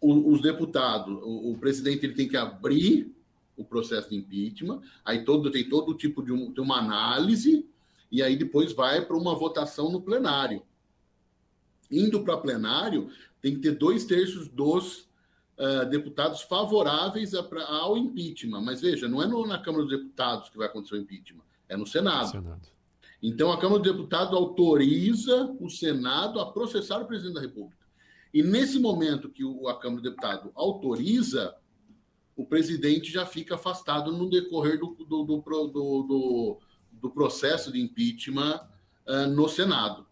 O, 0.00 0.32
os 0.32 0.42
deputados, 0.42 1.18
o, 1.22 1.52
o, 1.52 1.58
presidente 1.58 2.04
ele 2.04 2.14
tem 2.14 2.28
que 2.28 2.36
abrir 2.36 3.14
o 3.56 3.64
processo 3.64 4.10
de 4.10 4.16
impeachment, 4.16 4.82
aí 5.04 5.24
todo, 5.24 5.50
tem 5.50 5.68
todo 5.68 5.94
tipo 5.94 6.22
de, 6.22 6.32
um, 6.32 6.52
de 6.52 6.60
uma 6.60 6.78
análise, 6.78 7.66
e 8.12 8.22
aí 8.22 8.36
depois 8.36 8.72
vai 8.72 9.04
para 9.04 9.16
uma 9.16 9.34
votação 9.34 9.90
no 9.90 10.00
plenário. 10.00 10.62
Indo 11.90 12.22
para 12.22 12.36
plenário, 12.36 13.08
tem 13.40 13.54
que 13.54 13.60
ter 13.60 13.72
dois 13.72 14.04
terços 14.04 14.48
dos 14.48 15.08
uh, 15.58 15.86
deputados 15.88 16.42
favoráveis 16.42 17.34
a, 17.34 17.42
pra, 17.42 17.64
ao 17.64 17.96
impeachment. 17.96 18.60
Mas 18.60 18.80
veja, 18.80 19.08
não 19.08 19.22
é 19.22 19.26
no, 19.26 19.46
na 19.46 19.58
Câmara 19.58 19.84
dos 19.84 19.92
Deputados 19.92 20.48
que 20.48 20.58
vai 20.58 20.66
acontecer 20.66 20.96
o 20.96 21.00
impeachment, 21.00 21.44
é 21.68 21.76
no 21.76 21.86
Senado. 21.86 22.30
Senado. 22.30 22.76
Então, 23.22 23.50
a 23.50 23.58
Câmara 23.58 23.82
dos 23.82 23.92
Deputados 23.92 24.34
autoriza 24.34 25.56
o 25.58 25.70
Senado 25.70 26.38
a 26.38 26.52
processar 26.52 27.00
o 27.00 27.06
presidente 27.06 27.34
da 27.34 27.40
República. 27.40 27.85
E 28.36 28.42
nesse 28.42 28.78
momento 28.78 29.30
que 29.30 29.42
o, 29.42 29.66
a 29.66 29.80
Câmara 29.80 30.02
dos 30.02 30.10
Deputados 30.10 30.52
autoriza, 30.54 31.56
o 32.36 32.44
presidente 32.44 33.10
já 33.10 33.24
fica 33.24 33.54
afastado 33.54 34.12
no 34.12 34.28
decorrer 34.28 34.78
do, 34.78 34.88
do, 34.88 35.24
do, 35.24 35.42
do, 35.72 36.58
do 36.92 37.10
processo 37.10 37.72
de 37.72 37.80
impeachment 37.80 38.60
uh, 39.06 39.26
no 39.26 39.48
Senado. 39.48 40.06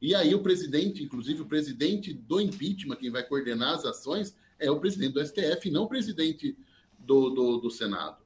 E 0.00 0.14
aí 0.14 0.32
o 0.32 0.44
presidente, 0.44 1.02
inclusive 1.02 1.42
o 1.42 1.46
presidente 1.46 2.14
do 2.14 2.40
impeachment, 2.40 2.94
quem 2.94 3.10
vai 3.10 3.24
coordenar 3.24 3.74
as 3.74 3.84
ações, 3.84 4.32
é 4.56 4.70
o 4.70 4.78
presidente 4.78 5.14
do 5.14 5.26
STF, 5.26 5.72
não 5.72 5.82
o 5.82 5.88
presidente 5.88 6.56
do, 7.00 7.30
do, 7.30 7.56
do 7.56 7.68
Senado. 7.68 8.18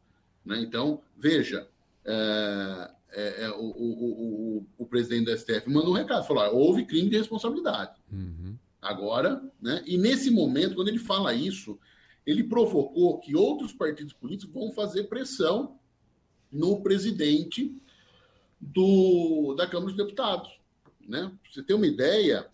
Né? 0.44 0.60
Então, 0.60 1.00
veja, 1.16 1.66
é, 2.04 2.90
é, 3.10 3.44
é, 3.44 3.50
o, 3.52 3.70
o, 3.70 4.58
o, 4.58 4.66
o, 4.76 4.86
presidente 4.86 5.24
do 5.24 5.38
STF 5.38 5.70
mandou 5.70 5.92
um 5.92 5.96
recado, 5.96 6.26
falou, 6.26 6.54
houve 6.54 6.84
crime 6.84 7.08
de 7.08 7.16
responsabilidade. 7.16 7.98
Uhum. 8.12 8.58
Agora, 8.84 9.42
né? 9.60 9.82
E 9.86 9.96
nesse 9.96 10.30
momento, 10.30 10.74
quando 10.74 10.88
ele 10.88 10.98
fala 10.98 11.32
isso, 11.34 11.78
ele 12.26 12.44
provocou 12.44 13.18
que 13.18 13.34
outros 13.34 13.72
partidos 13.72 14.12
políticos 14.12 14.54
vão 14.54 14.72
fazer 14.72 15.04
pressão 15.04 15.78
no 16.52 16.82
presidente 16.82 17.74
do, 18.60 19.54
da 19.56 19.66
Câmara 19.66 19.92
dos 19.92 19.96
Deputados. 19.96 20.60
Né? 21.00 21.32
Pra 21.42 21.52
você 21.52 21.62
ter 21.62 21.74
uma 21.74 21.86
ideia, 21.86 22.46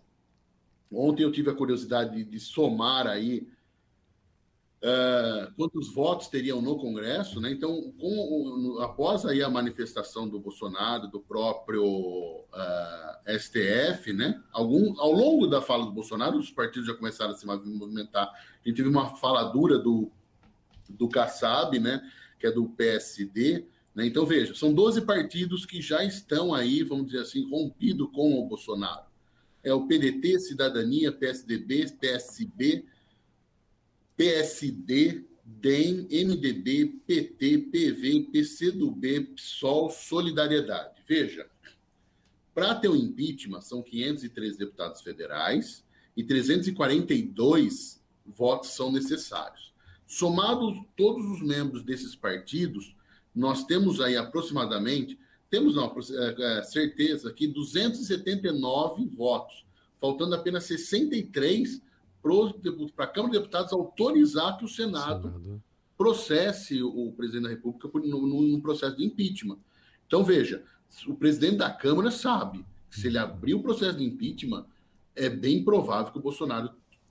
ontem 0.90 1.22
eu 1.22 1.32
tive 1.32 1.50
a 1.50 1.54
curiosidade 1.54 2.16
de, 2.16 2.25
de 2.25 2.40
somar 2.40 3.06
aí 3.06 3.46
uh, 4.82 5.52
quantos 5.54 5.92
votos 5.92 6.28
teriam 6.28 6.60
no 6.60 6.76
Congresso, 6.78 7.40
né? 7.40 7.50
Então, 7.50 7.92
com, 7.99 8.78
após 8.80 9.25
aí 9.26 9.42
a 9.42 9.50
manifestação 9.50 10.28
do 10.28 10.40
Bolsonaro, 10.40 11.08
do 11.08 11.20
próprio 11.20 11.84
uh, 11.84 12.46
eh, 13.26 13.38
STF, 13.38 14.12
né? 14.12 14.42
Algum, 14.52 14.99
ao 15.00 15.12
longo 15.12 15.46
da 15.46 15.60
fala 15.60 15.84
do 15.84 15.92
Bolsonaro, 15.92 16.38
os 16.38 16.50
partidos 16.50 16.87
já 16.87 16.94
começaram 16.94 17.32
a 17.32 17.37
se 17.37 17.46
movimentar. 17.46 18.28
A 18.28 18.68
gente 18.68 18.76
teve 18.76 18.88
uma 18.88 19.16
fala 19.16 19.44
dura 19.44 19.78
do, 19.78 20.10
do 20.88 21.08
Kassab, 21.08 21.78
né? 21.78 22.00
Que 22.38 22.46
é 22.46 22.50
do 22.50 22.68
PSD, 22.70 23.66
né? 23.94 24.06
Então, 24.06 24.25
veja, 24.25 24.54
são 24.54 24.72
12 24.72 25.02
partidos 25.02 25.66
que 25.66 25.80
já 25.80 26.02
estão 26.04 26.54
aí, 26.54 26.82
vamos 26.82 27.06
dizer 27.06 27.20
assim, 27.20 27.49
rompidos 27.49 28.08
com 28.12 28.38
o 28.38 28.46
Bolsonaro. 28.46 29.10
É 29.62 29.75
o 29.75 29.87
PDT, 29.87 30.40
Cidadania, 30.40 31.12
PSDB, 31.12 31.92
PSB, 32.00 32.87
PSD, 34.20 35.24
DEM, 35.46 36.06
MDB, 36.10 37.00
PT, 37.06 37.70
PV, 37.72 38.28
PCdoB, 38.30 39.20
PSOL, 39.34 39.88
Solidariedade. 39.88 41.02
Veja, 41.08 41.48
para 42.54 42.74
ter 42.74 42.88
o 42.88 42.92
um 42.92 42.96
impeachment, 42.96 43.62
são 43.62 43.82
503 43.82 44.58
deputados 44.58 45.00
federais 45.00 45.82
e 46.14 46.22
342 46.22 47.98
votos 48.26 48.74
são 48.74 48.92
necessários. 48.92 49.72
Somados 50.06 50.78
todos 50.94 51.24
os 51.24 51.40
membros 51.40 51.82
desses 51.82 52.14
partidos, 52.14 52.94
nós 53.34 53.64
temos 53.64 54.02
aí 54.02 54.18
aproximadamente, 54.18 55.18
temos 55.48 55.76
não, 55.76 55.86
é, 55.86 56.58
é, 56.58 56.62
certeza 56.62 57.32
que 57.32 57.46
279 57.46 59.06
votos, 59.06 59.64
faltando 59.98 60.34
apenas 60.34 60.64
63 60.64 61.80
para 62.94 63.04
a 63.04 63.08
Câmara 63.08 63.32
de 63.32 63.38
Deputados 63.38 63.72
autorizar 63.72 64.56
que 64.56 64.64
o 64.64 64.68
Senado, 64.68 65.28
Senado. 65.28 65.62
processe 65.96 66.82
o 66.82 67.12
presidente 67.12 67.44
da 67.44 67.48
República 67.50 67.88
num 67.94 68.60
processo 68.60 68.96
de 68.96 69.04
impeachment. 69.04 69.58
Então, 70.06 70.24
veja, 70.24 70.62
o 71.06 71.14
presidente 71.14 71.56
da 71.56 71.70
Câmara 71.70 72.10
sabe 72.10 72.64
que 72.90 73.00
se 73.00 73.06
ele 73.06 73.18
abrir 73.18 73.54
o 73.54 73.62
processo 73.62 73.96
de 73.96 74.04
impeachment, 74.04 74.66
é 75.14 75.28
bem 75.28 75.62
provável 75.62 76.12
que 76.12 76.18
o 76.18 76.22
Bolsonaro, 76.22 76.70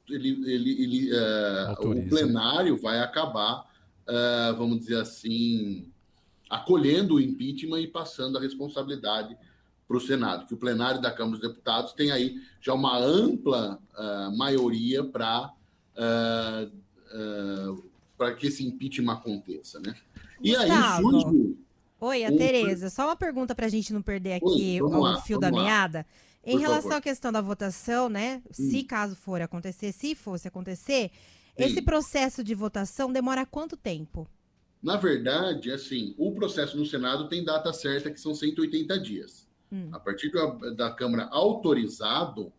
ele, 0.10 0.30
ele, 0.52 0.84
ele 0.84 1.16
é, 1.16 1.76
o 1.80 2.10
plenário 2.10 2.78
vai 2.78 3.00
acabar, 3.00 3.66
é, 4.08 4.54
vamos 4.54 4.80
dizer 4.80 5.00
assim, 5.00 5.92
acolhendo 6.50 7.16
o 7.16 7.22
impeachment 7.22 7.80
e 7.80 7.88
passando 7.88 8.38
a 8.38 8.42
responsabilidade 8.42 9.38
para 9.90 9.98
o 9.98 10.00
Senado, 10.00 10.46
que 10.46 10.54
o 10.54 10.58
plenário 10.58 11.02
da 11.02 11.12
Câmara 11.12 11.40
dos 11.40 11.50
Deputados 11.50 11.94
tem 11.94 12.12
aí 12.12 12.40
já 12.62 12.76
uma 12.76 12.96
ampla 12.96 13.82
uh, 13.98 14.38
maioria 14.38 15.04
para 15.04 15.52
uh, 15.98 16.72
uh, 16.72 17.90
para 18.16 18.36
que 18.36 18.48
esse 18.48 18.64
impeachment 18.64 19.14
aconteça, 19.14 19.80
né? 19.80 19.96
E 20.44 20.56
Gustavo. 20.56 20.72
aí 20.72 21.02
surge... 21.02 21.58
Oi, 22.02 22.24
a 22.24 22.30
um... 22.30 22.38
Tereza, 22.38 22.92
só 22.92 23.08
uma 23.08 23.16
pergunta 23.16 23.56
para 23.56 23.66
a 23.66 23.70
gente 23.70 23.92
não 23.92 24.04
perder 24.04 24.34
aqui 24.34 24.80
Oi, 24.80 24.82
o 24.82 25.00
lá, 25.00 25.22
fio 25.22 25.40
da 25.40 25.50
meada. 25.50 26.06
Em 26.46 26.52
Por 26.52 26.62
relação 26.62 26.84
favor. 26.84 26.98
à 26.98 27.02
questão 27.02 27.32
da 27.32 27.42
votação, 27.42 28.10
né? 28.10 28.44
Hum. 28.48 28.54
Se 28.54 28.84
caso 28.84 29.16
for 29.16 29.42
acontecer, 29.42 29.92
se 29.92 30.14
fosse 30.14 30.48
acontecer, 30.48 31.10
Sim. 31.10 31.64
esse 31.64 31.82
processo 31.82 32.44
de 32.44 32.54
votação 32.54 33.12
demora 33.12 33.44
quanto 33.44 33.76
tempo? 33.76 34.28
Na 34.84 34.98
verdade, 34.98 35.72
assim, 35.72 36.14
o 36.16 36.32
processo 36.32 36.78
no 36.78 36.86
Senado 36.86 37.28
tem 37.28 37.44
data 37.44 37.74
certa, 37.74 38.12
que 38.12 38.22
são 38.22 38.36
180 38.36 39.00
dias. 39.00 39.49
Hum. 39.72 39.90
A 39.92 40.00
partir 40.00 40.32
da, 40.32 40.46
da 40.72 40.92
Câmara 40.92 41.28
autorizado, 41.32 42.52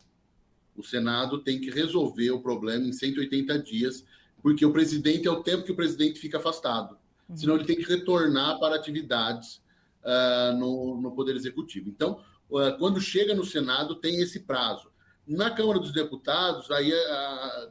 o 0.77 0.83
Senado 0.83 1.39
tem 1.39 1.61
que 1.61 1.71
resolver 1.71 2.31
o 2.31 2.41
problema 2.41 2.87
em 2.87 2.93
180 2.93 3.59
dias, 3.59 4.05
porque 4.43 4.65
o 4.65 4.73
presidente 4.73 5.27
é 5.27 5.31
o 5.31 5.43
tempo 5.43 5.65
que 5.65 5.73
o 5.73 5.77
presidente 5.77 6.19
fica 6.19 6.39
afastado. 6.39 6.97
Uhum. 7.29 7.37
Senão 7.37 7.55
ele 7.57 7.65
tem 7.65 7.77
que 7.77 7.85
retornar 7.85 8.59
para 8.59 8.77
atividades 8.77 9.61
uh, 10.03 10.57
no, 10.57 11.01
no 11.01 11.13
Poder 11.13 11.37
Executivo. 11.37 11.89
Então, 11.89 12.23
uh, 12.51 12.77
quando 12.79 13.01
chega 13.01 13.35
no 13.35 13.45
Senado, 13.45 13.97
tem 13.97 14.21
esse 14.21 14.41
prazo. 14.41 14.91
Na 15.27 15.51
Câmara 15.51 15.79
dos 15.79 15.93
Deputados, 15.93 16.71
aí 16.71 16.93
uh, 16.93 17.71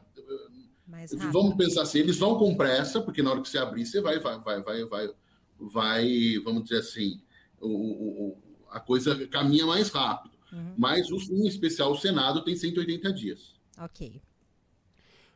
Vamos 1.32 1.56
pensar 1.56 1.84
assim, 1.84 2.00
eles 2.00 2.18
vão 2.18 2.36
com 2.38 2.56
pressa, 2.56 3.00
porque 3.00 3.22
na 3.22 3.32
hora 3.32 3.42
que 3.42 3.50
você 3.50 3.60
abrir, 3.60 3.86
você 3.86 4.02
vai, 4.02 4.18
vai, 4.20 4.40
vai, 4.40 4.62
vai, 4.62 4.86
vai, 4.86 5.10
vai 5.60 6.40
vamos 6.44 6.64
dizer 6.64 6.80
assim, 6.80 7.22
o, 7.62 7.70
o, 7.70 8.38
a 8.72 8.80
coisa 8.80 9.28
caminha 9.28 9.66
mais 9.66 9.90
rápido. 9.90 10.34
Uhum. 10.52 10.74
Mas, 10.78 11.10
em 11.10 11.48
especial, 11.48 11.92
o 11.92 11.98
Senado 11.98 12.44
tem 12.44 12.56
180 12.56 13.14
dias. 13.14 13.54
Ok. 13.78 14.22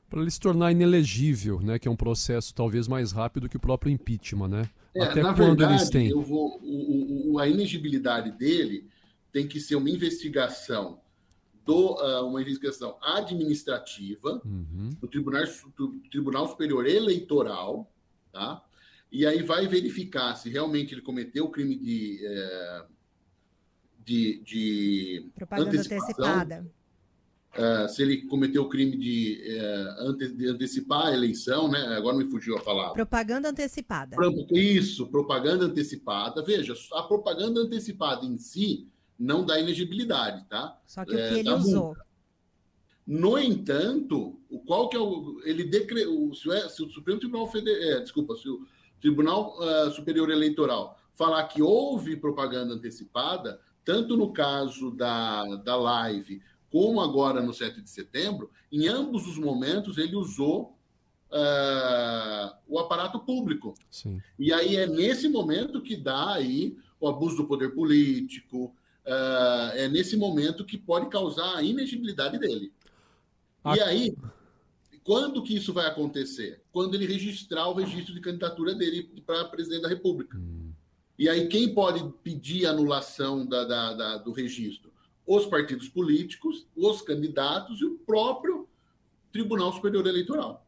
Para 0.10 0.22
ele 0.22 0.32
se 0.32 0.40
tornar 0.40 0.72
inelegível, 0.72 1.60
né? 1.60 1.80
Que 1.80 1.88
é 1.88 1.92
um 1.92 1.96
processo 1.96 2.54
talvez 2.54 2.88
mais 2.88 3.12
rápido 3.12 3.50
que 3.50 3.58
o 3.58 3.60
próprio 3.60 3.92
impeachment, 3.92 4.48
né? 4.48 4.70
É, 4.96 5.04
Até 5.04 5.22
quando 5.22 5.36
verdade, 5.36 5.74
eles 5.74 5.90
têm. 5.90 6.10
Eu 6.10 6.22
vou, 6.22 6.60
o, 6.62 7.34
o, 7.34 7.40
a 7.40 7.48
elegibilidade 7.48 8.32
dele 8.32 8.88
tem 9.32 9.48
que 9.48 9.60
ser 9.60 9.76
uma 9.76 9.90
investigação 9.90 11.00
do, 11.66 11.96
uh, 11.96 12.28
uma 12.28 12.42
investigação 12.42 12.98
administrativa 13.02 14.42
uhum. 14.46 14.90
do, 15.00 15.08
Tribunal, 15.08 15.44
do 15.76 16.00
Tribunal 16.12 16.48
Superior 16.48 16.86
Eleitoral, 16.86 17.92
tá? 18.32 18.64
E 19.12 19.26
aí 19.26 19.42
vai 19.42 19.68
verificar 19.68 20.36
se 20.36 20.50
realmente 20.50 20.94
ele 20.94 21.02
cometeu 21.02 21.46
o 21.46 21.50
crime 21.50 21.78
de, 21.78 22.20
é, 22.26 22.86
de, 24.04 24.42
de 24.44 25.32
propaganda 25.36 25.80
antecipada. 25.80 26.66
Uh, 27.56 27.88
se 27.88 28.02
ele 28.02 28.24
cometeu 28.26 28.64
o 28.64 28.70
crime 28.70 28.98
de, 28.98 29.40
uh, 29.60 30.10
ante, 30.10 30.28
de, 30.30 30.48
antecipar 30.48 31.08
a 31.08 31.14
eleição, 31.14 31.70
né? 31.70 31.96
Agora 31.96 32.18
me 32.18 32.26
fugiu 32.26 32.58
a 32.58 32.62
palavra. 32.62 32.94
Propaganda 32.94 33.50
antecipada. 33.50 34.18
Isso, 34.52 35.06
propaganda 35.08 35.66
antecipada. 35.66 36.42
Veja, 36.42 36.74
a 36.94 37.04
propaganda 37.04 37.62
antecipada 37.62 38.26
em 38.26 38.40
si 38.40 38.88
não 39.20 39.46
dá 39.46 39.60
elegibilidade, 39.60 40.44
tá? 40.46 40.80
Só 40.88 41.06
que 41.06 41.16
é, 41.16 41.28
o 41.28 41.34
que 41.34 41.40
ele 41.42 41.52
usou. 41.52 41.86
Multa. 41.86 42.06
No 43.06 43.38
entanto, 43.38 44.40
qual 44.66 44.90
que 44.90 44.96
é 44.96 45.00
o 45.00 45.40
ele 45.44 45.66
decre, 45.66 46.08
o, 46.08 46.34
se, 46.34 46.50
o, 46.50 46.70
se 46.70 46.84
o 46.84 46.90
Supremo 46.90 47.20
Tribunal 47.20 47.52
Federal, 47.52 47.82
é, 47.82 48.00
desculpa, 48.00 48.36
se 48.36 48.50
o 48.50 48.66
Tribunal 49.00 49.58
uh, 49.60 49.92
Superior 49.92 50.32
Eleitoral 50.32 50.98
falar 51.14 51.44
que 51.44 51.62
houve 51.62 52.16
propaganda 52.16 52.74
antecipada, 52.74 53.60
tanto 53.84 54.16
no 54.18 54.32
caso 54.32 54.92
da, 54.92 55.44
da 55.58 55.76
live, 55.76 56.42
como 56.72 57.02
agora 57.02 57.42
no 57.42 57.54
7 57.54 57.82
de 57.82 57.90
setembro, 57.90 58.50
em 58.72 58.88
ambos 58.88 59.28
os 59.28 59.38
momentos 59.38 59.98
ele 59.98 60.16
usou 60.16 60.78
uh, 61.30 62.56
o 62.68 62.80
aparato 62.80 63.20
público. 63.20 63.74
Sim. 63.92 64.22
E 64.40 64.52
aí 64.54 64.76
é 64.76 64.88
nesse 64.88 65.28
momento 65.28 65.82
que 65.82 65.96
dá 65.96 66.34
aí 66.34 66.78
o 67.00 67.08
abuso 67.08 67.38
do 67.38 67.46
poder 67.46 67.74
político, 67.74 68.76
uh, 69.06 69.76
é 69.76 69.88
nesse 69.88 70.16
momento 70.16 70.66
que 70.66 70.78
pode 70.78 71.10
causar 71.10 71.58
a 71.58 71.64
inegibilidade 71.64 72.40
dele. 72.40 72.72
A... 73.64 73.76
E 73.76 73.82
aí, 73.82 74.16
quando 75.04 75.44
que 75.44 75.56
isso 75.56 75.74
vai 75.74 75.86
acontecer? 75.86 76.64
Quando 76.72 76.96
ele 76.96 77.06
registrar 77.06 77.68
o 77.68 77.74
registro 77.74 78.14
de 78.14 78.22
candidatura 78.22 78.74
dele 78.74 79.04
para 79.26 79.46
presidente 79.46 79.82
da 79.82 79.90
República. 79.90 80.38
Hum. 80.38 80.73
E 81.18 81.30
aí, 81.30 81.48
quem 81.48 81.74
pode 81.74 82.04
pedir 82.24 82.66
anulação 82.66 83.46
da, 83.46 83.64
da, 83.64 83.94
da, 83.94 84.18
do 84.18 84.32
registro? 84.32 84.92
Os 85.26 85.46
partidos 85.46 85.88
políticos, 85.88 86.66
os 86.76 87.02
candidatos 87.02 87.80
e 87.80 87.86
o 87.86 87.98
próprio 88.00 88.68
Tribunal 89.32 89.72
Superior 89.74 90.06
Eleitoral. 90.06 90.66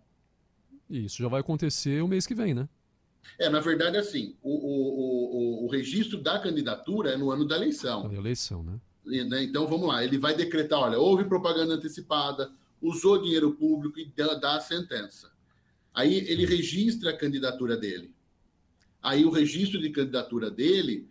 Isso 0.90 1.18
já 1.22 1.28
vai 1.28 1.42
acontecer 1.42 2.02
o 2.02 2.08
mês 2.08 2.28
que 2.28 2.36
vem, 2.36 2.54
né? 2.54 2.70
É, 3.40 3.50
na 3.50 3.60
verdade, 3.60 3.98
assim, 3.98 4.36
o, 4.42 4.52
o, 4.52 5.64
o, 5.64 5.66
o 5.66 5.68
registro 5.68 6.22
da 6.22 6.40
candidatura 6.40 7.12
é 7.12 7.18
no 7.18 7.32
ano 7.32 7.46
da 7.46 7.56
eleição. 7.56 8.08
Da 8.08 8.16
eleição, 8.16 8.64
né? 8.64 8.80
E, 9.06 9.24
né? 9.24 9.44
Então, 9.44 9.68
vamos 9.68 9.88
lá, 9.88 10.04
ele 10.04 10.18
vai 10.18 10.36
decretar, 10.36 10.80
olha, 10.80 11.00
houve 11.00 11.25
propaganda 11.25 11.74
antecipada, 11.74 12.52
usou 12.82 13.22
dinheiro 13.22 13.54
público 13.54 14.00
e 14.00 14.06
dá, 14.16 14.36
dá 14.36 14.56
a 14.56 14.62
sentença. 14.62 15.32
Aí 15.94 16.18
ele 16.28 16.46
registra 16.46 17.10
a 17.12 17.18
candidatura 17.18 17.75
dele. 17.75 18.14
Aí 19.06 19.24
o 19.24 19.30
registro 19.30 19.80
de 19.80 19.92
candidatura 19.92 20.50
dele 20.50 21.08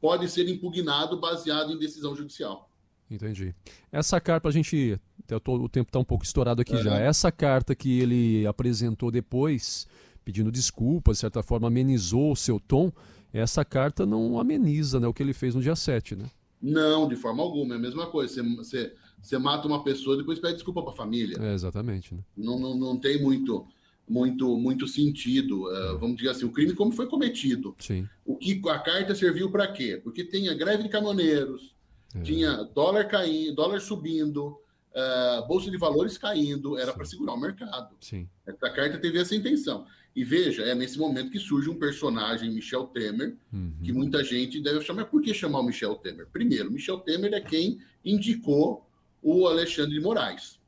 pode 0.00 0.28
ser 0.28 0.48
impugnado 0.48 1.20
baseado 1.20 1.72
em 1.72 1.78
decisão 1.78 2.16
judicial. 2.16 2.68
Entendi. 3.08 3.54
Essa 3.92 4.20
carta, 4.20 4.48
a 4.48 4.52
gente. 4.52 4.98
O 5.30 5.68
tempo 5.68 5.88
está 5.88 5.98
um 6.00 6.04
pouco 6.04 6.24
estourado 6.24 6.60
aqui 6.60 6.76
já. 6.82 6.98
Essa 6.98 7.30
carta 7.30 7.74
que 7.74 8.00
ele 8.00 8.46
apresentou 8.46 9.12
depois, 9.12 9.86
pedindo 10.24 10.50
desculpas, 10.50 11.18
de 11.18 11.20
certa 11.20 11.40
forma 11.42 11.68
amenizou 11.68 12.32
o 12.32 12.36
seu 12.36 12.58
tom, 12.58 12.92
essa 13.32 13.64
carta 13.64 14.04
não 14.04 14.40
ameniza 14.40 14.98
né, 14.98 15.06
o 15.06 15.14
que 15.14 15.22
ele 15.22 15.32
fez 15.32 15.54
no 15.54 15.62
dia 15.62 15.76
7, 15.76 16.16
né? 16.16 16.30
Não, 16.60 17.08
de 17.08 17.14
forma 17.14 17.42
alguma. 17.42 17.74
É 17.74 17.76
a 17.76 17.80
mesma 17.80 18.06
coisa. 18.06 18.34
Você, 18.34 18.56
você, 18.56 18.94
você 19.22 19.38
mata 19.38 19.68
uma 19.68 19.84
pessoa 19.84 20.16
e 20.16 20.18
depois 20.18 20.40
pede 20.40 20.54
desculpa 20.54 20.82
para 20.82 20.92
a 20.92 20.96
família. 20.96 21.36
É, 21.40 21.54
exatamente. 21.54 22.12
Né? 22.12 22.20
Não, 22.36 22.58
não, 22.58 22.76
não 22.76 22.96
tem 22.96 23.22
muito 23.22 23.66
muito 24.08 24.56
muito 24.56 24.86
sentido. 24.86 25.64
Uh, 25.64 25.98
vamos 25.98 26.16
dizer 26.16 26.30
assim, 26.30 26.44
o 26.44 26.52
crime 26.52 26.74
como 26.74 26.92
foi 26.92 27.06
cometido. 27.06 27.74
Sim. 27.78 28.08
O 28.24 28.36
que 28.36 28.60
a 28.68 28.78
carta 28.78 29.14
serviu 29.14 29.50
para 29.50 29.66
quê? 29.68 30.00
Porque 30.02 30.24
tinha 30.24 30.54
greve 30.54 30.82
de 30.82 30.88
caminhoneiros, 30.88 31.74
é. 32.14 32.20
tinha 32.22 32.62
dólar 32.74 33.04
caindo, 33.04 33.54
dólar 33.54 33.80
subindo, 33.80 34.58
uh, 34.96 35.46
bolsa 35.46 35.70
de 35.70 35.76
valores 35.76 36.16
caindo, 36.16 36.78
era 36.78 36.92
para 36.92 37.04
segurar 37.04 37.34
o 37.34 37.40
mercado. 37.40 37.94
Sim. 38.00 38.28
Essa 38.46 38.70
carta 38.70 38.98
teve 38.98 39.18
essa 39.18 39.34
intenção. 39.34 39.86
E 40.14 40.24
veja, 40.24 40.62
é 40.62 40.74
nesse 40.74 40.98
momento 40.98 41.30
que 41.30 41.38
surge 41.38 41.68
um 41.68 41.78
personagem, 41.78 42.50
Michel 42.50 42.84
Temer, 42.84 43.36
uhum. 43.52 43.74
que 43.84 43.92
muita 43.92 44.24
gente 44.24 44.62
deve 44.62 44.80
chamar. 44.80 45.04
Por 45.04 45.20
que 45.20 45.34
chamar 45.34 45.60
o 45.60 45.62
Michel 45.62 45.94
Temer? 45.96 46.26
Primeiro, 46.32 46.70
Michel 46.70 46.98
Temer 47.00 47.34
é 47.34 47.40
quem 47.40 47.78
indicou 48.02 48.88
o 49.22 49.46
Alexandre 49.46 49.92
de 49.92 50.00
Moraes, 50.00 50.58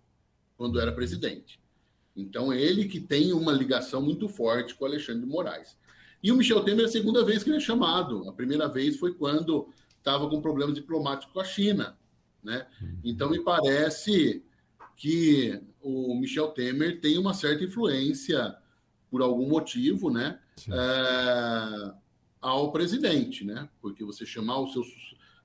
quando 0.55 0.79
era 0.79 0.93
presidente. 0.93 1.59
Então, 2.19 2.53
ele 2.53 2.89
que 2.89 3.01
tem 3.01 3.33
uma 3.33 3.53
ligação 3.53 4.03
muito 4.03 4.29
forte 4.29 4.75
com 4.75 4.85
o 4.85 4.89
Alexandre 4.89 5.23
de 5.23 5.29
Moraes. 5.29 5.79
E 6.23 6.33
o 6.33 6.37
Michel 6.37 6.65
Temer 6.65 6.85
é 6.85 6.89
a 6.89 6.91
segunda 6.91 7.25
vez 7.25 7.45
que 7.45 7.51
ele 7.51 7.59
é 7.59 7.61
chamado. 7.61 8.29
A 8.29 8.33
primeira 8.33 8.69
vez 8.69 8.97
foi 8.97 9.15
quando 9.15 9.69
estava 9.97 10.29
com 10.29 10.43
problemas 10.43 10.75
diplomáticos 10.75 11.33
com 11.33 11.41
a 11.41 11.45
China. 11.45 11.97
Né? 12.43 12.67
Então, 13.05 13.31
me 13.31 13.41
parece 13.41 14.43
que 14.97 15.61
o 15.81 16.15
Michel 16.17 16.49
Temer 16.49 17.01
tem 17.01 17.19
uma 17.19 17.33
certa 17.33 17.63
influência, 17.63 18.57
por 19.11 19.23
algum 19.23 19.49
motivo, 19.49 20.11
né? 20.11 20.39
É, 20.71 21.93
ao 22.41 22.73
presidente, 22.73 23.45
né? 23.45 23.69
Porque 23.81 24.05
você 24.05 24.27
chamar 24.27 24.59
o 24.59 24.69
seu, 24.69 24.83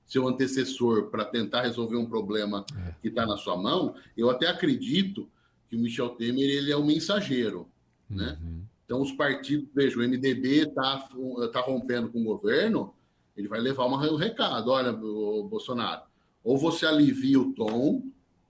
seu 0.06 0.28
antecessor 0.28 1.10
para 1.10 1.24
tentar 1.24 1.62
resolver 1.62 1.96
um 1.96 2.06
problema 2.06 2.64
é. 2.76 2.94
que 3.00 3.08
está 3.08 3.26
na 3.26 3.36
sua 3.36 3.56
mão, 3.56 3.94
eu 4.16 4.30
até 4.30 4.48
acredito 4.48 5.28
que 5.68 5.76
o 5.76 5.80
Michel 5.80 6.10
Temer 6.10 6.48
ele 6.48 6.72
é 6.72 6.76
o 6.76 6.84
mensageiro, 6.84 7.68
né? 8.08 8.38
Uhum. 8.42 8.62
Então 8.84 9.00
os 9.00 9.12
partidos, 9.12 9.68
veja, 9.74 9.98
o 9.98 10.02
MDB 10.02 10.68
está 10.68 11.08
tá 11.52 11.60
rompendo 11.60 12.10
com 12.10 12.20
o 12.20 12.24
governo, 12.24 12.94
ele 13.36 13.48
vai 13.48 13.60
levar 13.60 13.86
uma, 13.86 13.98
um 14.10 14.16
recado, 14.16 14.70
olha, 14.70 14.92
Bolsonaro, 14.92 16.02
ou 16.42 16.58
você 16.58 16.84
alivia 16.86 17.40
o 17.40 17.52
tom, 17.54 18.02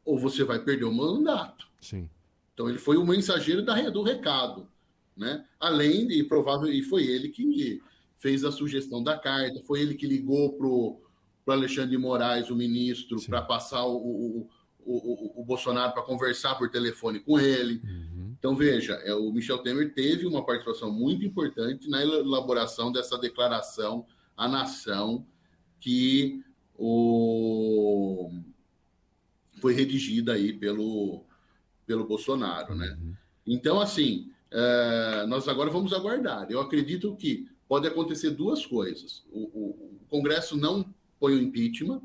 ou 0.05 0.19
você 0.19 0.45
vai 0.45 0.59
perder 0.59 0.85
o 0.85 0.93
mandato. 0.93 1.69
Sim. 1.81 2.09
Então 2.53 2.69
ele 2.69 2.79
foi 2.79 2.97
o 2.97 3.07
mensageiro 3.07 3.63
da, 3.63 3.89
do 3.91 4.03
recado, 4.03 4.69
né? 5.17 5.45
Além 5.59 6.07
de 6.07 6.23
provável 6.25 6.71
e 6.71 6.83
foi 6.83 7.07
ele 7.07 7.29
que 7.29 7.81
fez 8.19 8.45
a 8.45 8.51
sugestão 8.51 9.03
da 9.03 9.17
carta, 9.17 9.63
foi 9.63 9.81
ele 9.81 9.95
que 9.95 10.07
ligou 10.07 10.53
pro 10.55 11.01
para 11.45 11.55
Alexandre 11.55 11.91
de 11.91 11.99
Moraes, 11.99 12.49
o 12.49 12.57
ministro, 12.57 13.21
para 13.27 13.43
passar 13.43 13.85
o, 13.85 13.97
o, 13.97 14.49
o, 14.85 15.41
o 15.41 15.45
Bolsonaro 15.45 15.93
para 15.93 16.03
conversar 16.03 16.55
por 16.57 16.71
telefone 16.71 17.21
com 17.21 17.39
ele. 17.39 17.81
Uhum. 17.85 18.35
Então, 18.39 18.55
veja, 18.55 18.95
é, 19.05 19.15
o 19.15 19.33
Michel 19.33 19.59
Temer 19.59 19.95
teve 19.95 20.27
uma 20.27 20.45
participação 20.45 20.93
muito 20.93 21.25
importante 21.25 21.89
na 21.89 22.03
elaboração 22.03 22.93
dessa 22.93 23.17
declaração 23.17 24.07
à 24.37 24.47
nação 24.47 25.27
que 25.81 26.45
o... 26.77 28.31
foi 29.61 29.73
redigida 29.73 30.35
aí 30.35 30.53
pelo, 30.53 31.25
pelo 31.87 32.07
Bolsonaro, 32.07 32.75
né? 32.75 32.97
Uhum. 33.01 33.15
Então, 33.47 33.81
assim, 33.81 34.31
é, 34.51 35.27
nós 35.27 35.49
agora 35.49 35.71
vamos 35.71 35.93
aguardar. 35.93 36.47
Eu 36.51 36.61
acredito 36.61 37.17
que 37.17 37.49
pode 37.67 37.87
acontecer 37.87 38.31
duas 38.31 38.65
coisas. 38.67 39.25
O, 39.33 39.41
o, 39.41 39.99
o 40.03 40.07
Congresso 40.09 40.57
não 40.57 40.95
põe 41.19 41.35
o 41.35 41.41
impeachment, 41.41 42.03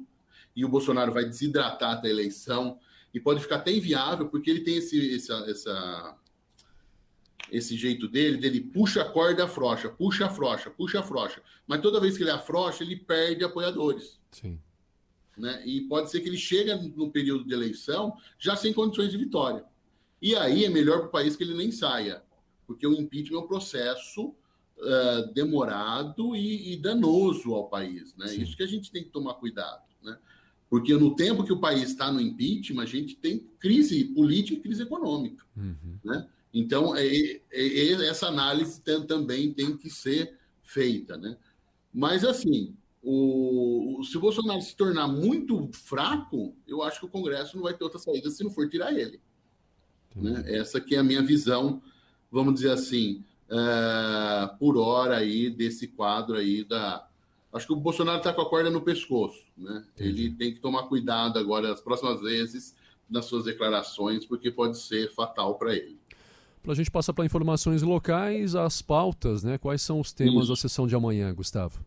e 0.60 0.66
o 0.66 0.70
Bolsonaro 0.70 1.14
vai 1.14 1.24
desidratar 1.24 1.94
até 1.94 2.10
a 2.10 2.12
eleição 2.12 2.78
e 3.14 3.20
pode 3.20 3.40
ficar 3.40 3.56
até 3.56 3.72
inviável, 3.72 4.28
porque 4.28 4.50
ele 4.50 4.60
tem 4.60 4.76
esse, 4.76 5.16
essa, 5.16 5.34
essa, 5.50 6.18
esse 7.50 7.78
jeito 7.78 8.10
dele, 8.10 8.36
dele 8.36 8.60
puxa 8.60 9.04
a 9.04 9.06
corda, 9.06 9.46
afrouxa, 9.46 9.88
puxa, 9.88 10.26
afrouxa, 10.26 10.70
puxa, 10.70 11.00
afrouxa. 11.00 11.42
Mas 11.66 11.82
toda 11.82 12.02
vez 12.02 12.18
que 12.18 12.24
ele 12.24 12.32
afrouxa, 12.32 12.84
ele 12.84 12.98
perde 12.98 13.42
apoiadores. 13.42 14.20
Sim. 14.32 14.60
Né? 15.38 15.64
E 15.66 15.80
pode 15.88 16.12
ser 16.12 16.20
que 16.20 16.28
ele 16.28 16.38
chegue 16.38 16.74
no 16.74 17.10
período 17.10 17.46
de 17.46 17.54
eleição 17.54 18.18
já 18.38 18.58
sem 18.58 18.74
condições 18.74 19.12
de 19.12 19.18
vitória. 19.18 19.64
E 20.22 20.36
aí 20.36 20.66
é 20.66 20.70
melhor 20.70 21.00
para 21.00 21.08
o 21.08 21.12
país 21.12 21.38
que 21.38 21.44
ele 21.46 21.56
nem 21.56 21.72
saia, 21.72 22.22
porque 22.68 22.86
o 22.86 22.94
impeachment 22.94 23.40
é 23.40 23.42
um 23.42 23.48
processo 23.48 24.36
uh, 24.78 25.34
demorado 25.34 26.36
e, 26.36 26.74
e, 26.74 26.76
danoso 26.76 27.54
ao 27.54 27.70
país. 27.70 28.14
Né? 28.18 28.36
Isso 28.36 28.58
que 28.58 28.64
a 28.64 28.68
gente 28.68 28.92
tem 28.92 29.06
que 29.06 29.10
tomar 29.10 29.36
cuidado. 29.36 29.84
Né? 30.04 30.18
Porque 30.70 30.94
no 30.94 31.16
tempo 31.16 31.44
que 31.44 31.52
o 31.52 31.60
país 31.60 31.90
está 31.90 32.12
no 32.12 32.22
impeachment, 32.22 32.84
a 32.84 32.86
gente 32.86 33.16
tem 33.16 33.40
crise 33.58 34.06
política 34.06 34.60
e 34.60 34.62
crise 34.62 34.84
econômica. 34.84 35.44
Uhum. 35.58 35.98
Né? 36.04 36.28
Então, 36.54 36.96
é, 36.96 37.06
é, 37.06 37.42
é, 37.52 38.08
essa 38.08 38.28
análise 38.28 38.80
tem, 38.82 39.06
também 39.06 39.52
tem 39.52 39.76
que 39.76 39.90
ser 39.90 40.38
feita. 40.62 41.18
Né? 41.18 41.36
Mas, 41.92 42.24
assim, 42.24 42.76
o, 43.02 44.02
se 44.04 44.16
o 44.18 44.22
Bolsonaro 44.22 44.62
se 44.62 44.76
tornar 44.76 45.08
muito 45.08 45.70
fraco, 45.74 46.56
eu 46.68 46.84
acho 46.84 47.00
que 47.00 47.06
o 47.08 47.10
Congresso 47.10 47.56
não 47.56 47.64
vai 47.64 47.74
ter 47.74 47.84
outra 47.84 48.00
saída 48.00 48.30
se 48.30 48.44
não 48.44 48.52
for 48.52 48.70
tirar 48.70 48.94
ele. 48.94 49.20
Né? 50.16 50.44
Essa 50.48 50.80
que 50.80 50.96
é 50.96 51.00
a 51.00 51.04
minha 51.04 51.24
visão, 51.24 51.82
vamos 52.32 52.54
dizer 52.54 52.72
assim, 52.72 53.24
uh, 53.50 54.56
por 54.60 54.78
hora 54.78 55.18
aí 55.18 55.50
desse 55.50 55.88
quadro 55.88 56.36
aí 56.36 56.64
da, 56.64 57.09
acho 57.54 57.68
que 57.68 57.74
o 57.74 57.76
Bolsonaro 57.76 58.20
está 58.20 58.32
com 58.34 58.42
a 58.42 58.50
corda 58.50 58.70
no 58.70 58.82
pescoço, 58.82 59.42
né? 59.58 59.84
Ele 59.98 60.32
tem 60.32 60.54
que 60.54 60.60
tomar 60.60 60.84
cuidado 60.84 61.40
agora, 61.40 61.72
as 61.72 61.82
próximas 61.82 62.22
vezes, 62.22 62.76
nas 63.10 63.26
suas 63.26 63.46
declarações, 63.46 64.26
porque 64.26 64.52
pode 64.52 64.78
ser 64.78 65.12
fatal 65.14 65.56
para 65.56 65.76
ele. 65.76 65.98
Para 66.62 66.74
a 66.74 66.76
gente 66.76 66.92
passar 66.92 67.14
para 67.14 67.26
informações 67.26 67.82
locais, 67.82 68.54
as 68.54 68.82
pautas, 68.82 69.44
né? 69.44 69.58
Quais 69.58 69.82
são 69.82 70.00
os 70.00 70.12
temas 70.12 70.44
Isso. 70.44 70.50
da 70.50 70.56
sessão 70.56 70.86
de 70.86 70.94
amanhã, 70.94 71.34
Gustavo? 71.34 71.80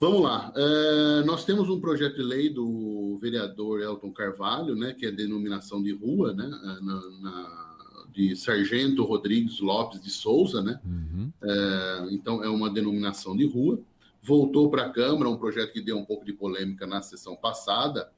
Vamos 0.00 0.22
lá. 0.22 0.52
É, 0.56 1.22
nós 1.24 1.44
temos 1.44 1.68
um 1.68 1.80
projeto 1.80 2.16
de 2.16 2.22
lei 2.22 2.48
do 2.48 3.16
vereador 3.20 3.80
Elton 3.80 4.10
Carvalho, 4.10 4.74
né? 4.74 4.94
Que 4.94 5.06
é 5.06 5.12
denominação 5.12 5.80
de 5.80 5.92
rua, 5.92 6.32
né? 6.32 6.48
Na, 6.80 7.00
na, 7.20 7.72
de 8.12 8.34
Sargento 8.34 9.04
Rodrigues 9.04 9.60
Lopes 9.60 10.00
de 10.00 10.10
Souza, 10.10 10.60
né? 10.60 10.80
Uhum. 10.84 11.30
É, 11.42 12.06
então, 12.10 12.42
é 12.42 12.48
uma 12.48 12.68
denominação 12.68 13.36
de 13.36 13.46
rua 13.46 13.78
voltou 14.22 14.70
para 14.70 14.84
a 14.84 14.90
Câmara, 14.90 15.28
um 15.28 15.36
projeto 15.36 15.72
que 15.72 15.80
deu 15.80 15.98
um 15.98 16.04
pouco 16.04 16.24
de 16.24 16.32
polêmica 16.32 16.86
na 16.86 17.02
sessão 17.02 17.34
passada, 17.34 18.12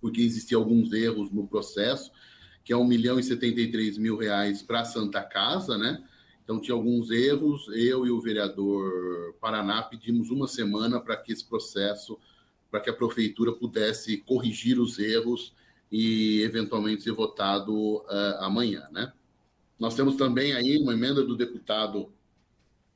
porque 0.00 0.22
existiam 0.22 0.60
alguns 0.60 0.92
erros 0.92 1.30
no 1.30 1.46
processo, 1.48 2.12
que 2.62 2.72
é 2.72 2.76
1 2.76 2.84
milhão 2.84 3.18
e 3.18 3.22
73 3.22 3.98
mil 3.98 4.16
reais 4.16 4.62
para 4.62 4.80
a 4.80 4.84
Santa 4.84 5.22
Casa, 5.22 5.76
né? 5.76 6.02
Então, 6.44 6.60
tinha 6.60 6.74
alguns 6.74 7.10
erros. 7.10 7.68
Eu 7.68 8.06
e 8.06 8.10
o 8.10 8.20
vereador 8.20 9.34
Paraná 9.40 9.82
pedimos 9.82 10.30
uma 10.30 10.48
semana 10.48 11.00
para 11.00 11.16
que 11.16 11.32
esse 11.32 11.44
processo, 11.44 12.18
para 12.70 12.80
que 12.80 12.90
a 12.90 12.94
prefeitura 12.94 13.52
pudesse 13.52 14.18
corrigir 14.18 14.78
os 14.80 14.98
erros 14.98 15.54
e, 15.90 16.40
eventualmente, 16.42 17.02
ser 17.02 17.12
votado 17.12 17.98
uh, 17.98 18.36
amanhã, 18.40 18.88
né? 18.90 19.12
Nós 19.78 19.94
temos 19.94 20.16
também 20.16 20.52
aí 20.52 20.76
uma 20.78 20.92
emenda 20.92 21.24
do 21.24 21.36
deputado 21.36 22.12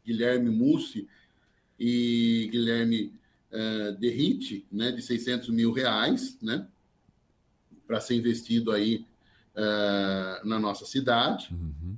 Guilherme 0.05 0.51
Mussi 0.51 1.09
e 1.79 2.49
Guilherme 2.51 3.13
uh, 3.53 3.93
Derrite, 3.99 4.67
né, 4.71 4.93
de 4.93 5.03
600 5.03 5.49
mil 5.51 5.73
reais, 5.73 6.39
né, 6.41 6.67
para 7.87 8.01
ser 8.01 8.15
investido 8.15 8.73
aí 8.73 9.07
uh, 9.55 10.47
na 10.47 10.59
nossa 10.59 10.85
cidade. 10.85 11.49
Uhum. 11.53 11.97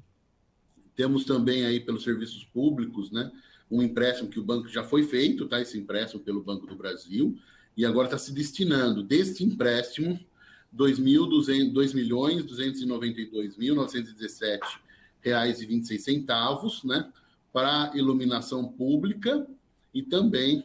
Temos 0.94 1.24
também 1.24 1.64
aí 1.64 1.80
pelos 1.80 2.04
serviços 2.04 2.44
públicos, 2.44 3.10
né, 3.10 3.30
um 3.70 3.82
empréstimo 3.82 4.28
que 4.28 4.40
o 4.40 4.44
banco 4.44 4.68
já 4.68 4.84
foi 4.84 5.02
feito, 5.02 5.46
tá? 5.46 5.60
Esse 5.60 5.76
empréstimo 5.76 6.22
pelo 6.22 6.42
Banco 6.42 6.66
do 6.66 6.76
Brasil 6.76 7.36
e 7.76 7.84
agora 7.84 8.06
está 8.06 8.18
se 8.18 8.32
destinando 8.32 9.02
deste 9.02 9.44
empréstimo 9.44 10.18
2 10.72 10.98
milhões 10.98 12.44
292 12.44 13.56
mil 13.56 13.74
917 13.74 14.80
reais 15.20 15.60
e 15.60 15.66
26 15.66 16.02
centavos, 16.02 16.84
né, 16.84 17.10
para 17.52 17.90
iluminação 17.94 18.68
pública 18.68 19.46
e 19.96 20.02
também 20.02 20.62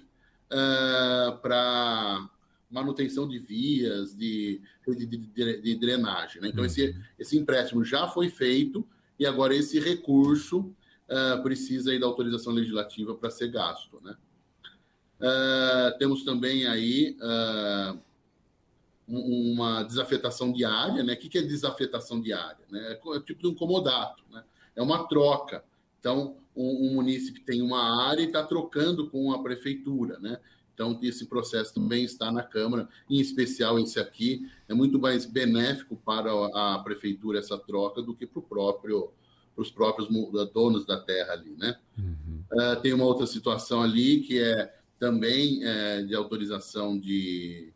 uh, 0.51 1.37
para 1.37 2.29
manutenção 2.69 3.27
de 3.27 3.39
vias, 3.39 4.13
de, 4.13 4.61
de, 4.85 5.05
de, 5.05 5.61
de 5.61 5.75
drenagem. 5.75 6.41
Né? 6.41 6.49
Então, 6.49 6.65
esse, 6.65 6.87
uhum. 6.87 7.01
esse 7.17 7.37
empréstimo 7.37 7.83
já 7.83 8.07
foi 8.09 8.29
feito 8.29 8.85
e 9.17 9.25
agora 9.25 9.55
esse 9.55 9.79
recurso 9.79 10.59
uh, 10.59 11.41
precisa 11.43 11.91
aí 11.91 11.99
da 11.99 12.05
autorização 12.05 12.51
legislativa 12.51 13.15
para 13.15 13.29
ser 13.29 13.49
gasto. 13.49 14.01
Né? 14.03 14.15
Uh, 15.19 15.97
temos 15.97 16.23
também 16.23 16.67
aí 16.67 17.17
uh, 17.21 17.99
uma 19.07 19.83
desafetação 19.83 20.51
diária. 20.51 21.03
Né? 21.03 21.13
O 21.13 21.17
que 21.17 21.37
é 21.37 21.41
desafetação 21.41 22.21
diária? 22.21 22.65
Né? 22.69 22.99
É 23.15 23.19
tipo 23.21 23.41
de 23.41 23.47
um 23.47 23.55
comodato, 23.55 24.23
né? 24.29 24.43
é 24.75 24.81
uma 24.81 25.07
troca. 25.07 25.63
Então, 25.99 26.37
um, 26.55 26.93
município 26.93 27.43
tem 27.43 27.61
uma 27.61 28.07
área 28.07 28.21
e 28.21 28.25
está 28.25 28.43
trocando 28.43 29.09
com 29.09 29.31
a 29.31 29.41
prefeitura. 29.41 30.19
Né? 30.19 30.37
Então, 30.73 30.97
esse 31.01 31.25
processo 31.25 31.73
também 31.73 32.03
está 32.03 32.31
na 32.31 32.43
Câmara, 32.43 32.87
em 33.09 33.19
especial 33.19 33.79
esse 33.79 33.99
aqui. 33.99 34.49
É 34.67 34.73
muito 34.73 34.99
mais 34.99 35.25
benéfico 35.25 35.95
para 35.95 36.31
a 36.53 36.79
prefeitura 36.79 37.39
essa 37.39 37.57
troca 37.57 38.01
do 38.01 38.13
que 38.13 38.25
para 38.25 38.39
o 38.39 38.43
próprio 38.43 39.11
os 39.55 39.69
próprios 39.69 40.07
donos 40.53 40.85
da 40.85 40.97
terra 40.97 41.33
ali, 41.33 41.55
né? 41.57 41.77
Uhum. 41.97 42.43
Uh, 42.51 42.81
tem 42.81 42.93
uma 42.93 43.03
outra 43.03 43.27
situação 43.27 43.81
ali 43.83 44.21
que 44.21 44.39
é 44.39 44.73
também 44.97 45.63
é, 45.63 46.03
de 46.03 46.15
autorização 46.15 46.97
de, 46.97 47.73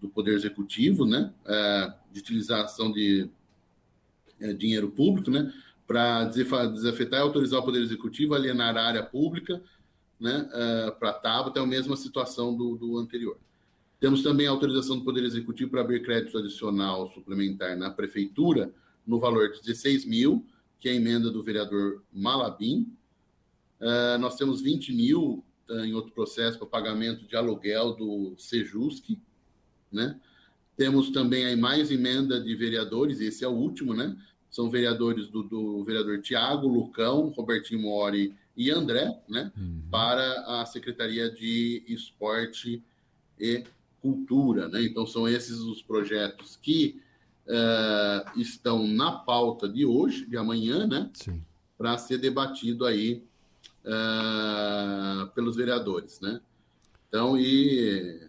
do 0.00 0.08
Poder 0.08 0.34
Executivo, 0.34 1.06
né? 1.06 1.32
Uh, 1.44 1.92
de 2.12 2.20
utilização 2.20 2.90
de 2.90 3.30
é, 4.40 4.52
dinheiro 4.52 4.90
público, 4.90 5.30
né? 5.30 5.52
Para 5.86 6.24
desafetar 6.24 7.20
e 7.20 7.22
autorizar 7.22 7.60
o 7.60 7.64
Poder 7.64 7.80
Executivo 7.80 8.34
a 8.34 8.36
alienar 8.36 8.76
a 8.76 8.82
área 8.82 9.02
pública 9.04 9.62
né, 10.18 10.48
uh, 10.52 10.98
para 10.98 11.10
a 11.10 11.14
TABA, 11.14 11.52
é 11.56 11.62
a 11.62 11.66
mesma 11.66 11.96
situação 11.96 12.56
do, 12.56 12.76
do 12.76 12.98
anterior. 12.98 13.38
Temos 14.00 14.22
também 14.22 14.46
a 14.46 14.50
autorização 14.50 14.98
do 14.98 15.04
Poder 15.04 15.24
Executivo 15.24 15.70
para 15.70 15.80
abrir 15.80 16.02
crédito 16.02 16.36
adicional 16.36 17.10
suplementar 17.12 17.76
na 17.76 17.90
Prefeitura, 17.90 18.72
no 19.06 19.18
valor 19.18 19.52
de 19.52 19.62
16 19.62 20.04
mil, 20.04 20.44
que 20.78 20.88
é 20.88 20.92
a 20.92 20.94
emenda 20.94 21.30
do 21.30 21.42
vereador 21.42 22.02
Malabim. 22.12 22.92
Uh, 23.80 24.18
nós 24.18 24.36
temos 24.36 24.60
20 24.60 24.92
mil 24.92 25.44
uh, 25.68 25.80
em 25.80 25.94
outro 25.94 26.12
processo 26.12 26.58
para 26.58 26.66
pagamento 26.66 27.26
de 27.26 27.36
aluguel 27.36 27.94
do 27.94 28.34
Sejusc, 28.36 29.18
né? 29.90 30.20
Temos 30.76 31.10
também 31.10 31.46
aí 31.46 31.56
mais 31.56 31.90
emenda 31.90 32.38
de 32.38 32.54
vereadores, 32.54 33.20
esse 33.20 33.42
é 33.44 33.48
o 33.48 33.52
último, 33.52 33.94
né? 33.94 34.14
São 34.56 34.70
vereadores 34.70 35.28
do, 35.28 35.42
do 35.42 35.84
vereador 35.84 36.18
Tiago, 36.22 36.66
Lucão, 36.66 37.28
Robertinho 37.28 37.82
Mori 37.82 38.34
e 38.56 38.70
André, 38.70 39.14
né, 39.28 39.52
uhum. 39.54 39.82
para 39.90 40.62
a 40.62 40.64
Secretaria 40.64 41.30
de 41.30 41.84
Esporte 41.86 42.82
e 43.38 43.64
Cultura. 44.00 44.66
Né? 44.66 44.82
Então, 44.84 45.06
são 45.06 45.28
esses 45.28 45.58
os 45.58 45.82
projetos 45.82 46.56
que 46.56 47.02
uh, 47.46 48.40
estão 48.40 48.86
na 48.88 49.12
pauta 49.12 49.68
de 49.68 49.84
hoje, 49.84 50.24
de 50.24 50.38
amanhã, 50.38 50.86
né, 50.86 51.10
para 51.76 51.98
ser 51.98 52.16
debatido 52.16 52.86
aí 52.86 53.22
uh, 53.84 55.26
pelos 55.34 55.54
vereadores. 55.54 56.18
Né? 56.18 56.40
Então, 57.10 57.38
e, 57.38 58.26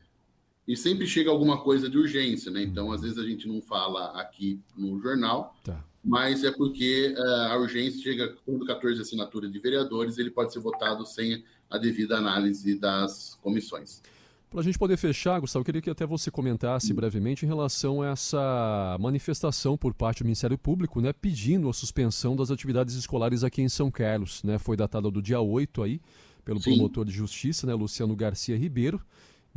e 0.67 0.75
sempre 0.75 1.07
chega 1.07 1.29
alguma 1.29 1.61
coisa 1.61 1.89
de 1.89 1.97
urgência, 1.97 2.51
né? 2.51 2.61
Então, 2.63 2.87
uhum. 2.87 2.91
às 2.91 3.01
vezes 3.01 3.17
a 3.17 3.25
gente 3.25 3.47
não 3.47 3.61
fala 3.61 4.07
aqui 4.19 4.59
no 4.75 4.99
jornal, 4.99 5.55
tá 5.63 5.87
mas 6.03 6.43
é 6.43 6.51
porque 6.51 7.13
uh, 7.17 7.51
a 7.51 7.57
urgência 7.57 8.01
chega 8.01 8.35
quando 8.45 8.65
14 8.65 9.01
assinaturas 9.01 9.51
de 9.51 9.59
vereadores, 9.59 10.17
ele 10.17 10.31
pode 10.31 10.53
ser 10.53 10.59
votado 10.59 11.05
sem 11.05 11.43
a 11.69 11.77
devida 11.77 12.17
análise 12.17 12.75
das 12.79 13.37
comissões. 13.41 14.01
Para 14.49 14.61
a 14.61 14.63
gente 14.63 14.79
poder 14.79 14.95
fechar, 14.95 15.41
Gustavo, 15.41 15.61
eu 15.61 15.65
queria 15.65 15.81
que 15.81 15.89
até 15.89 16.05
você 16.05 16.31
comentasse 16.31 16.93
brevemente 16.93 17.45
em 17.45 17.47
relação 17.49 18.01
a 18.01 18.11
essa 18.11 18.97
manifestação 18.97 19.77
por 19.77 19.93
parte 19.93 20.23
do 20.23 20.25
Ministério 20.25 20.57
Público, 20.57 21.01
né, 21.01 21.11
pedindo 21.11 21.69
a 21.69 21.73
suspensão 21.73 22.33
das 22.33 22.49
atividades 22.49 22.95
escolares 22.95 23.43
aqui 23.43 23.61
em 23.61 23.67
São 23.67 23.91
Carlos, 23.91 24.41
né, 24.43 24.57
foi 24.57 24.77
datada 24.77 25.11
do 25.11 25.21
dia 25.21 25.41
8 25.41 25.83
aí, 25.83 25.99
pelo 26.45 26.61
Sim. 26.61 26.75
promotor 26.75 27.03
de 27.03 27.11
justiça, 27.11 27.67
né, 27.67 27.73
Luciano 27.73 28.15
Garcia 28.15 28.57
Ribeiro, 28.57 29.01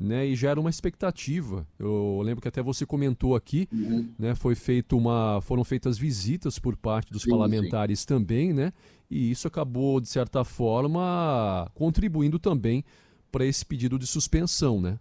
né, 0.01 0.27
e 0.27 0.35
gera 0.35 0.59
uma 0.59 0.71
expectativa. 0.71 1.67
Eu 1.79 2.23
lembro 2.25 2.41
que 2.41 2.49
até 2.49 2.63
você 2.63 2.87
comentou 2.87 3.37
aqui, 3.37 3.69
uhum. 3.71 4.09
né, 4.19 4.35
foi 4.35 4.55
feito 4.55 4.97
uma, 4.97 5.41
foram 5.43 5.63
feitas 5.63 5.99
visitas 5.99 6.59
por 6.59 6.75
parte 6.75 7.13
dos 7.13 7.23
sim, 7.23 7.31
parlamentares 7.31 8.01
sim. 8.01 8.07
também, 8.07 8.55
né, 8.55 8.73
e 9.11 9.31
isso 9.31 9.47
acabou 9.47 10.01
de 10.01 10.09
certa 10.09 10.43
forma 10.43 11.71
contribuindo 11.75 12.39
também 12.39 12.83
para 13.31 13.45
esse 13.45 13.65
pedido 13.65 13.99
de 13.99 14.07
suspensão, 14.07 14.81
né? 14.81 14.99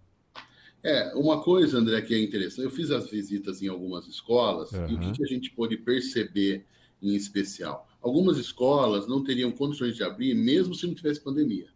É, 0.83 1.13
uma 1.15 1.41
coisa, 1.41 1.77
André, 1.77 2.01
que 2.01 2.13
é 2.13 2.21
interessante, 2.21 2.63
eu 2.63 2.71
fiz 2.71 2.91
as 2.91 3.09
visitas 3.09 3.61
em 3.61 3.67
algumas 3.67 4.07
escolas 4.07 4.71
uhum. 4.71 4.89
e 4.89 4.95
o 4.95 4.99
que, 4.99 5.11
que 5.13 5.23
a 5.23 5.27
gente 5.27 5.51
pôde 5.51 5.77
perceber 5.77 6.65
em 7.01 7.15
especial? 7.15 7.87
Algumas 8.01 8.37
escolas 8.37 9.07
não 9.07 9.23
teriam 9.23 9.51
condições 9.51 9.95
de 9.95 10.03
abrir 10.03 10.33
mesmo 10.33 10.73
se 10.75 10.87
não 10.87 10.93
tivesse 10.93 11.21
pandemia. 11.21 11.67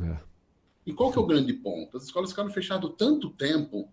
É. 0.00 0.28
E 0.88 0.92
qual 0.94 1.12
que 1.12 1.18
é 1.18 1.20
o 1.20 1.26
grande 1.26 1.52
ponto? 1.52 1.98
As 1.98 2.04
escolas 2.04 2.30
ficaram 2.30 2.48
fechadas 2.48 2.90
tanto 2.96 3.28
tempo. 3.28 3.86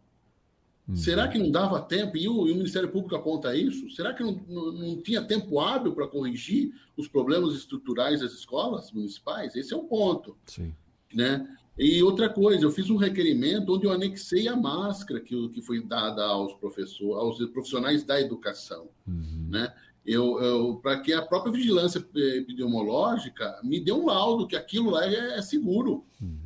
Uhum. 0.88 0.96
Será 0.96 1.28
que 1.28 1.38
não 1.38 1.52
dava 1.52 1.82
tempo? 1.82 2.16
E 2.16 2.26
o, 2.26 2.48
e 2.48 2.54
o, 2.54 2.56
Ministério 2.56 2.88
Público 2.88 3.14
aponta 3.18 3.54
isso? 3.54 3.90
Será 3.90 4.14
que 4.14 4.24
não, 4.24 4.42
não, 4.48 4.72
não 4.72 5.02
tinha 5.02 5.22
tempo 5.22 5.60
hábil 5.60 5.92
para 5.92 6.08
corrigir 6.08 6.72
os 6.96 7.10
problemas 7.10 7.54
estruturais 7.54 8.22
das 8.22 8.32
escolas 8.32 8.94
municipais? 8.94 9.58
Esse 9.58 9.74
é 9.74 9.78
um 9.78 9.86
ponto. 9.86 10.38
Sim. 10.46 10.74
Né? 11.14 11.46
E 11.78 12.02
outra 12.02 12.30
coisa, 12.30 12.64
eu 12.64 12.72
fiz 12.72 12.90
um 12.90 12.96
requerimento 12.96 13.76
onde 13.76 13.86
eu 13.86 13.92
anexei 13.92 14.48
a 14.48 14.56
máscara 14.56 15.20
que, 15.20 15.50
que 15.50 15.62
foi 15.62 15.84
dada 15.84 16.24
aos 16.24 16.54
professores, 16.54 17.42
aos 17.42 17.50
profissionais 17.50 18.06
da 18.06 18.22
educação, 18.22 18.88
uhum. 19.06 19.50
né? 19.50 19.74
Eu, 20.06 20.40
eu 20.40 20.76
para 20.76 21.02
que 21.02 21.12
a 21.12 21.22
própria 21.22 21.52
vigilância 21.52 21.98
epidemiológica 21.98 23.60
me 23.64 23.80
dê 23.80 23.92
um 23.92 24.06
laudo 24.06 24.48
que 24.48 24.56
aquilo 24.56 24.92
lá 24.92 25.04
é, 25.04 25.40
é 25.40 25.42
seguro. 25.42 26.06
Uhum 26.22 26.45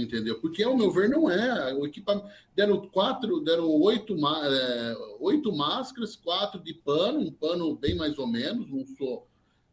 entendeu? 0.00 0.40
Porque, 0.40 0.62
ao 0.62 0.76
meu 0.76 0.90
ver, 0.90 1.08
não 1.08 1.30
é. 1.30 1.74
O 1.74 1.86
equipamento, 1.86 2.26
deram 2.54 2.80
quatro, 2.88 3.40
deram 3.40 3.68
oito, 3.68 4.14
é, 4.14 4.96
oito 5.20 5.54
máscaras, 5.54 6.16
quatro 6.16 6.60
de 6.60 6.74
pano, 6.74 7.20
um 7.20 7.32
pano 7.32 7.76
bem 7.76 7.94
mais 7.94 8.18
ou 8.18 8.26
menos, 8.26 8.70
não 8.70 8.86
sou. 8.96 9.26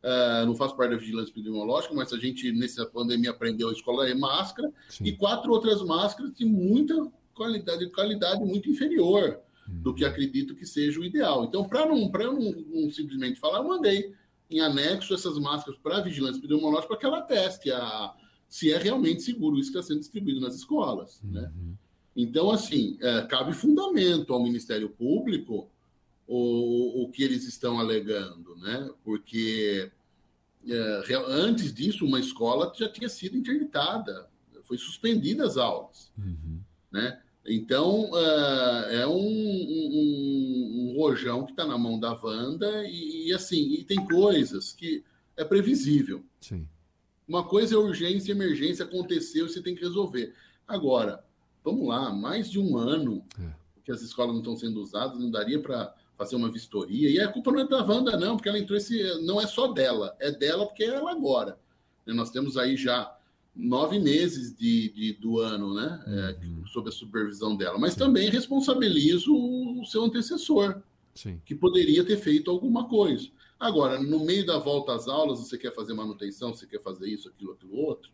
Uh, 0.03 0.45
não 0.45 0.53
faço 0.53 0.75
parte 0.75 0.91
da 0.91 0.97
vigilância 0.97 1.31
epidemiológica, 1.31 1.93
mas 1.93 2.12
a 2.12 2.17
gente, 2.17 2.51
nessa 2.51 2.86
pandemia, 2.86 3.31
aprendeu 3.31 3.69
a 3.69 3.71
escola 3.71 4.09
em 4.09 4.19
máscara, 4.19 4.69
Sim. 4.89 5.05
e 5.05 5.15
quatro 5.15 5.49
outras 5.49 5.81
máscaras 5.81 6.33
de 6.33 6.43
muita 6.43 7.09
qualidade, 7.33 7.89
qualidade 7.89 8.43
muito 8.43 8.69
inferior 8.69 9.39
do 9.65 9.93
que 9.93 10.03
acredito 10.03 10.55
que 10.55 10.65
seja 10.65 10.99
o 10.99 11.05
ideal. 11.05 11.45
Então, 11.45 11.63
para 11.63 11.86
não, 11.86 12.12
eu 12.13 12.33
não, 12.33 12.51
não, 12.51 12.91
simplesmente 12.91 13.39
falar, 13.39 13.59
eu 13.59 13.67
mandei 13.67 14.13
em 14.49 14.59
anexo 14.59 15.13
essas 15.13 15.38
máscaras 15.39 15.79
para 15.79 15.97
a 15.97 16.01
vigilância 16.01 16.39
epidemiológica 16.39 16.88
para 16.89 16.97
que 16.97 17.05
ela 17.05 17.21
teste 17.21 17.71
a, 17.71 18.13
se 18.53 18.71
é 18.71 18.77
realmente 18.77 19.23
seguro 19.23 19.57
isso 19.57 19.71
que 19.71 19.79
está 19.79 19.87
sendo 19.87 20.01
distribuído 20.01 20.39
nas 20.39 20.53
escolas. 20.53 21.19
Né? 21.23 21.41
Uhum. 21.41 21.69
Né? 21.69 21.75
Então, 22.15 22.51
assim, 22.51 22.99
é, 23.01 23.23
cabe 23.23 23.51
fundamento 23.51 24.31
ao 24.31 24.43
Ministério 24.43 24.89
Público 24.89 25.67
o, 26.27 27.01
o 27.01 27.09
que 27.09 27.23
eles 27.23 27.47
estão 27.47 27.79
alegando, 27.79 28.55
né? 28.57 28.91
porque 29.03 29.89
é, 30.69 31.03
antes 31.29 31.73
disso, 31.73 32.05
uma 32.05 32.19
escola 32.19 32.71
já 32.77 32.87
tinha 32.87 33.09
sido 33.09 33.35
interditada, 33.35 34.29
foi 34.65 34.77
suspendida 34.77 35.47
as 35.47 35.57
aulas. 35.57 36.11
Uhum. 36.15 36.59
Né? 36.91 37.19
Então, 37.47 38.11
uh, 38.11 38.85
é 38.91 39.07
um, 39.07 39.17
um, 39.17 40.91
um, 40.91 40.95
rojão 40.95 41.43
que 41.43 41.53
está 41.53 41.65
na 41.65 41.75
mão 41.75 41.99
da 41.99 42.13
Wanda, 42.13 42.85
e, 42.85 43.29
e, 43.29 43.33
assim, 43.33 43.73
e 43.73 43.83
tem 43.83 44.05
coisas 44.05 44.73
que 44.73 45.03
é 45.35 45.43
previsível. 45.43 46.23
Sim. 46.39 46.67
Uma 47.27 47.43
coisa 47.43 47.75
é 47.75 47.77
urgência, 47.77 48.31
emergência, 48.31 48.86
aconteceu, 48.86 49.47
você 49.47 49.62
tem 49.62 49.75
que 49.75 49.81
resolver. 49.81 50.33
Agora, 50.67 51.23
vamos 51.63 51.88
lá, 51.88 52.12
mais 52.12 52.49
de 52.49 52.59
um 52.59 52.77
ano 52.77 53.23
é. 53.39 53.49
que 53.83 53.91
as 53.91 54.01
escolas 54.01 54.33
não 54.33 54.41
estão 54.41 54.57
sendo 54.57 54.81
usadas, 54.81 55.19
não 55.19 55.31
daria 55.31 55.62
para 55.62 55.93
fazer 56.17 56.36
uma 56.36 56.51
vistoria. 56.51 57.09
E 57.09 57.19
a 57.19 57.27
culpa 57.27 57.51
não 57.51 57.59
é 57.59 57.67
da 57.67 57.83
Wanda, 57.83 58.17
não, 58.17 58.36
porque 58.36 58.49
ela 58.49 58.59
entrou 58.59 58.77
esse. 58.77 59.01
Não 59.21 59.41
é 59.41 59.47
só 59.47 59.67
dela, 59.67 60.15
é 60.19 60.31
dela 60.31 60.65
porque 60.65 60.83
é 60.83 60.88
ela 60.88 61.12
agora. 61.12 61.57
Nós 62.05 62.29
temos 62.29 62.57
aí 62.57 62.75
já 62.75 63.15
nove 63.55 63.99
meses 63.99 64.55
de, 64.55 64.89
de 64.89 65.13
do 65.13 65.39
ano, 65.39 65.73
né? 65.73 66.03
É, 66.07 66.45
uhum. 66.45 66.65
sob 66.67 66.89
a 66.89 66.91
supervisão 66.91 67.55
dela. 67.55 67.77
Mas 67.77 67.95
também 67.95 68.29
responsabilizo 68.29 69.33
o 69.33 69.86
seu 69.86 70.03
antecessor, 70.03 70.81
Sim. 71.13 71.39
que 71.45 71.55
poderia 71.55 72.03
ter 72.03 72.17
feito 72.17 72.51
alguma 72.51 72.88
coisa. 72.88 73.29
Agora, 73.63 73.97
no 73.97 74.26
meio 74.26 74.45
da 74.45 74.60
volta 74.60 74.93
às 74.93 75.08
aulas, 75.08 75.39
você 75.39 75.58
quer 75.58 75.73
fazer 75.73 75.93
manutenção, 75.93 76.54
você 76.54 76.67
quer 76.67 76.82
fazer 76.82 77.08
isso, 77.08 77.30
aquilo, 77.30 77.54
aquilo 77.54 77.78
outro. 77.78 78.12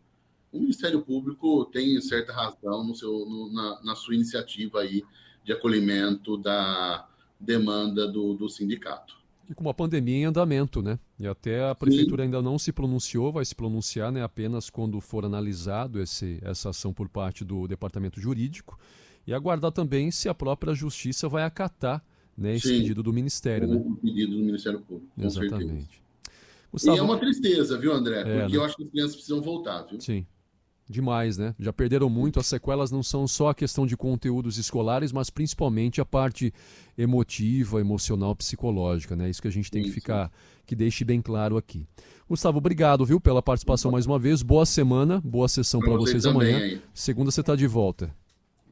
O 0.52 0.60
Ministério 0.60 1.02
Público 1.02 1.64
tem 1.72 2.00
certa 2.00 2.32
razão 2.32 2.84
no 2.86 2.94
seu, 2.94 3.10
no, 3.10 3.52
na, 3.52 3.82
na, 3.82 3.96
sua 3.96 4.14
iniciativa 4.14 4.78
aí 4.78 5.02
de 5.44 5.52
acolhimento 5.52 6.36
da 6.36 7.04
demanda 7.40 8.06
do, 8.06 8.34
do 8.34 8.48
sindicato. 8.48 9.18
E 9.48 9.52
com 9.52 9.64
uma 9.64 9.74
pandemia 9.74 10.18
em 10.18 10.24
andamento, 10.24 10.80
né? 10.80 11.00
E 11.18 11.26
até 11.26 11.68
a 11.68 11.74
prefeitura 11.74 12.22
Sim. 12.22 12.26
ainda 12.26 12.40
não 12.40 12.56
se 12.56 12.72
pronunciou, 12.72 13.32
vai 13.32 13.44
se 13.44 13.56
pronunciar 13.56 14.12
né, 14.12 14.22
apenas 14.22 14.70
quando 14.70 15.00
for 15.00 15.24
analisado 15.24 16.00
esse, 16.00 16.38
essa 16.42 16.70
ação 16.70 16.92
por 16.92 17.08
parte 17.08 17.44
do 17.44 17.66
departamento 17.66 18.20
jurídico. 18.20 18.78
E 19.26 19.34
aguardar 19.34 19.72
também 19.72 20.12
se 20.12 20.28
a 20.28 20.34
própria 20.34 20.74
justiça 20.74 21.28
vai 21.28 21.42
acatar 21.42 22.04
né, 22.36 22.54
esse 22.54 22.68
Sim. 22.68 22.78
pedido 22.80 23.02
do 23.02 23.12
Ministério. 23.12 23.68
O 23.68 23.90
né? 23.90 23.96
pedido 24.02 24.36
do 24.36 24.42
Ministério 24.42 24.80
Público. 24.80 25.12
Exatamente. 25.18 26.00
Gustavo... 26.72 26.96
E 26.96 27.00
é 27.00 27.02
uma 27.02 27.18
tristeza, 27.18 27.76
viu, 27.78 27.92
André? 27.92 28.20
É, 28.20 28.40
Porque 28.40 28.52
né? 28.52 28.56
eu 28.56 28.64
acho 28.64 28.76
que 28.76 28.84
as 28.84 28.90
crianças 28.90 29.16
precisam 29.16 29.42
voltar, 29.42 29.82
viu? 29.82 30.00
Sim. 30.00 30.24
Demais, 30.88 31.38
né? 31.38 31.54
Já 31.56 31.72
perderam 31.72 32.10
muito. 32.10 32.40
As 32.40 32.46
sequelas 32.46 32.90
não 32.90 33.00
são 33.00 33.26
só 33.28 33.50
a 33.50 33.54
questão 33.54 33.86
de 33.86 33.96
conteúdos 33.96 34.58
escolares, 34.58 35.12
mas 35.12 35.30
principalmente 35.30 36.00
a 36.00 36.04
parte 36.04 36.52
emotiva, 36.98 37.80
emocional, 37.80 38.34
psicológica, 38.34 39.14
né? 39.14 39.30
Isso 39.30 39.40
que 39.40 39.46
a 39.46 39.52
gente 39.52 39.70
tem 39.70 39.84
que 39.84 39.90
ficar, 39.92 40.32
que 40.66 40.74
deixe 40.74 41.04
bem 41.04 41.22
claro 41.22 41.56
aqui. 41.56 41.86
Gustavo, 42.28 42.58
obrigado, 42.58 43.06
viu, 43.06 43.20
pela 43.20 43.40
participação 43.40 43.92
mais 43.92 44.04
uma 44.04 44.18
vez. 44.18 44.42
Boa 44.42 44.66
semana, 44.66 45.20
boa 45.24 45.46
sessão 45.46 45.78
para 45.78 45.92
vocês, 45.92 46.22
vocês 46.22 46.26
amanhã. 46.26 46.58
Aí. 46.58 46.82
Segunda 46.92 47.30
você 47.30 47.40
está 47.40 47.54
de 47.54 47.68
volta. 47.68 48.12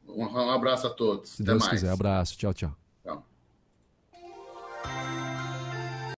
Um 0.09 0.51
abraço 0.51 0.88
a 0.88 0.90
todos. 0.90 1.31
Se 1.31 1.42
Até 1.42 1.53
Deus 1.53 1.62
mais. 1.62 1.73
quiser, 1.73 1.92
abraço. 1.92 2.37
Tchau, 2.37 2.53
tchau. 2.53 2.88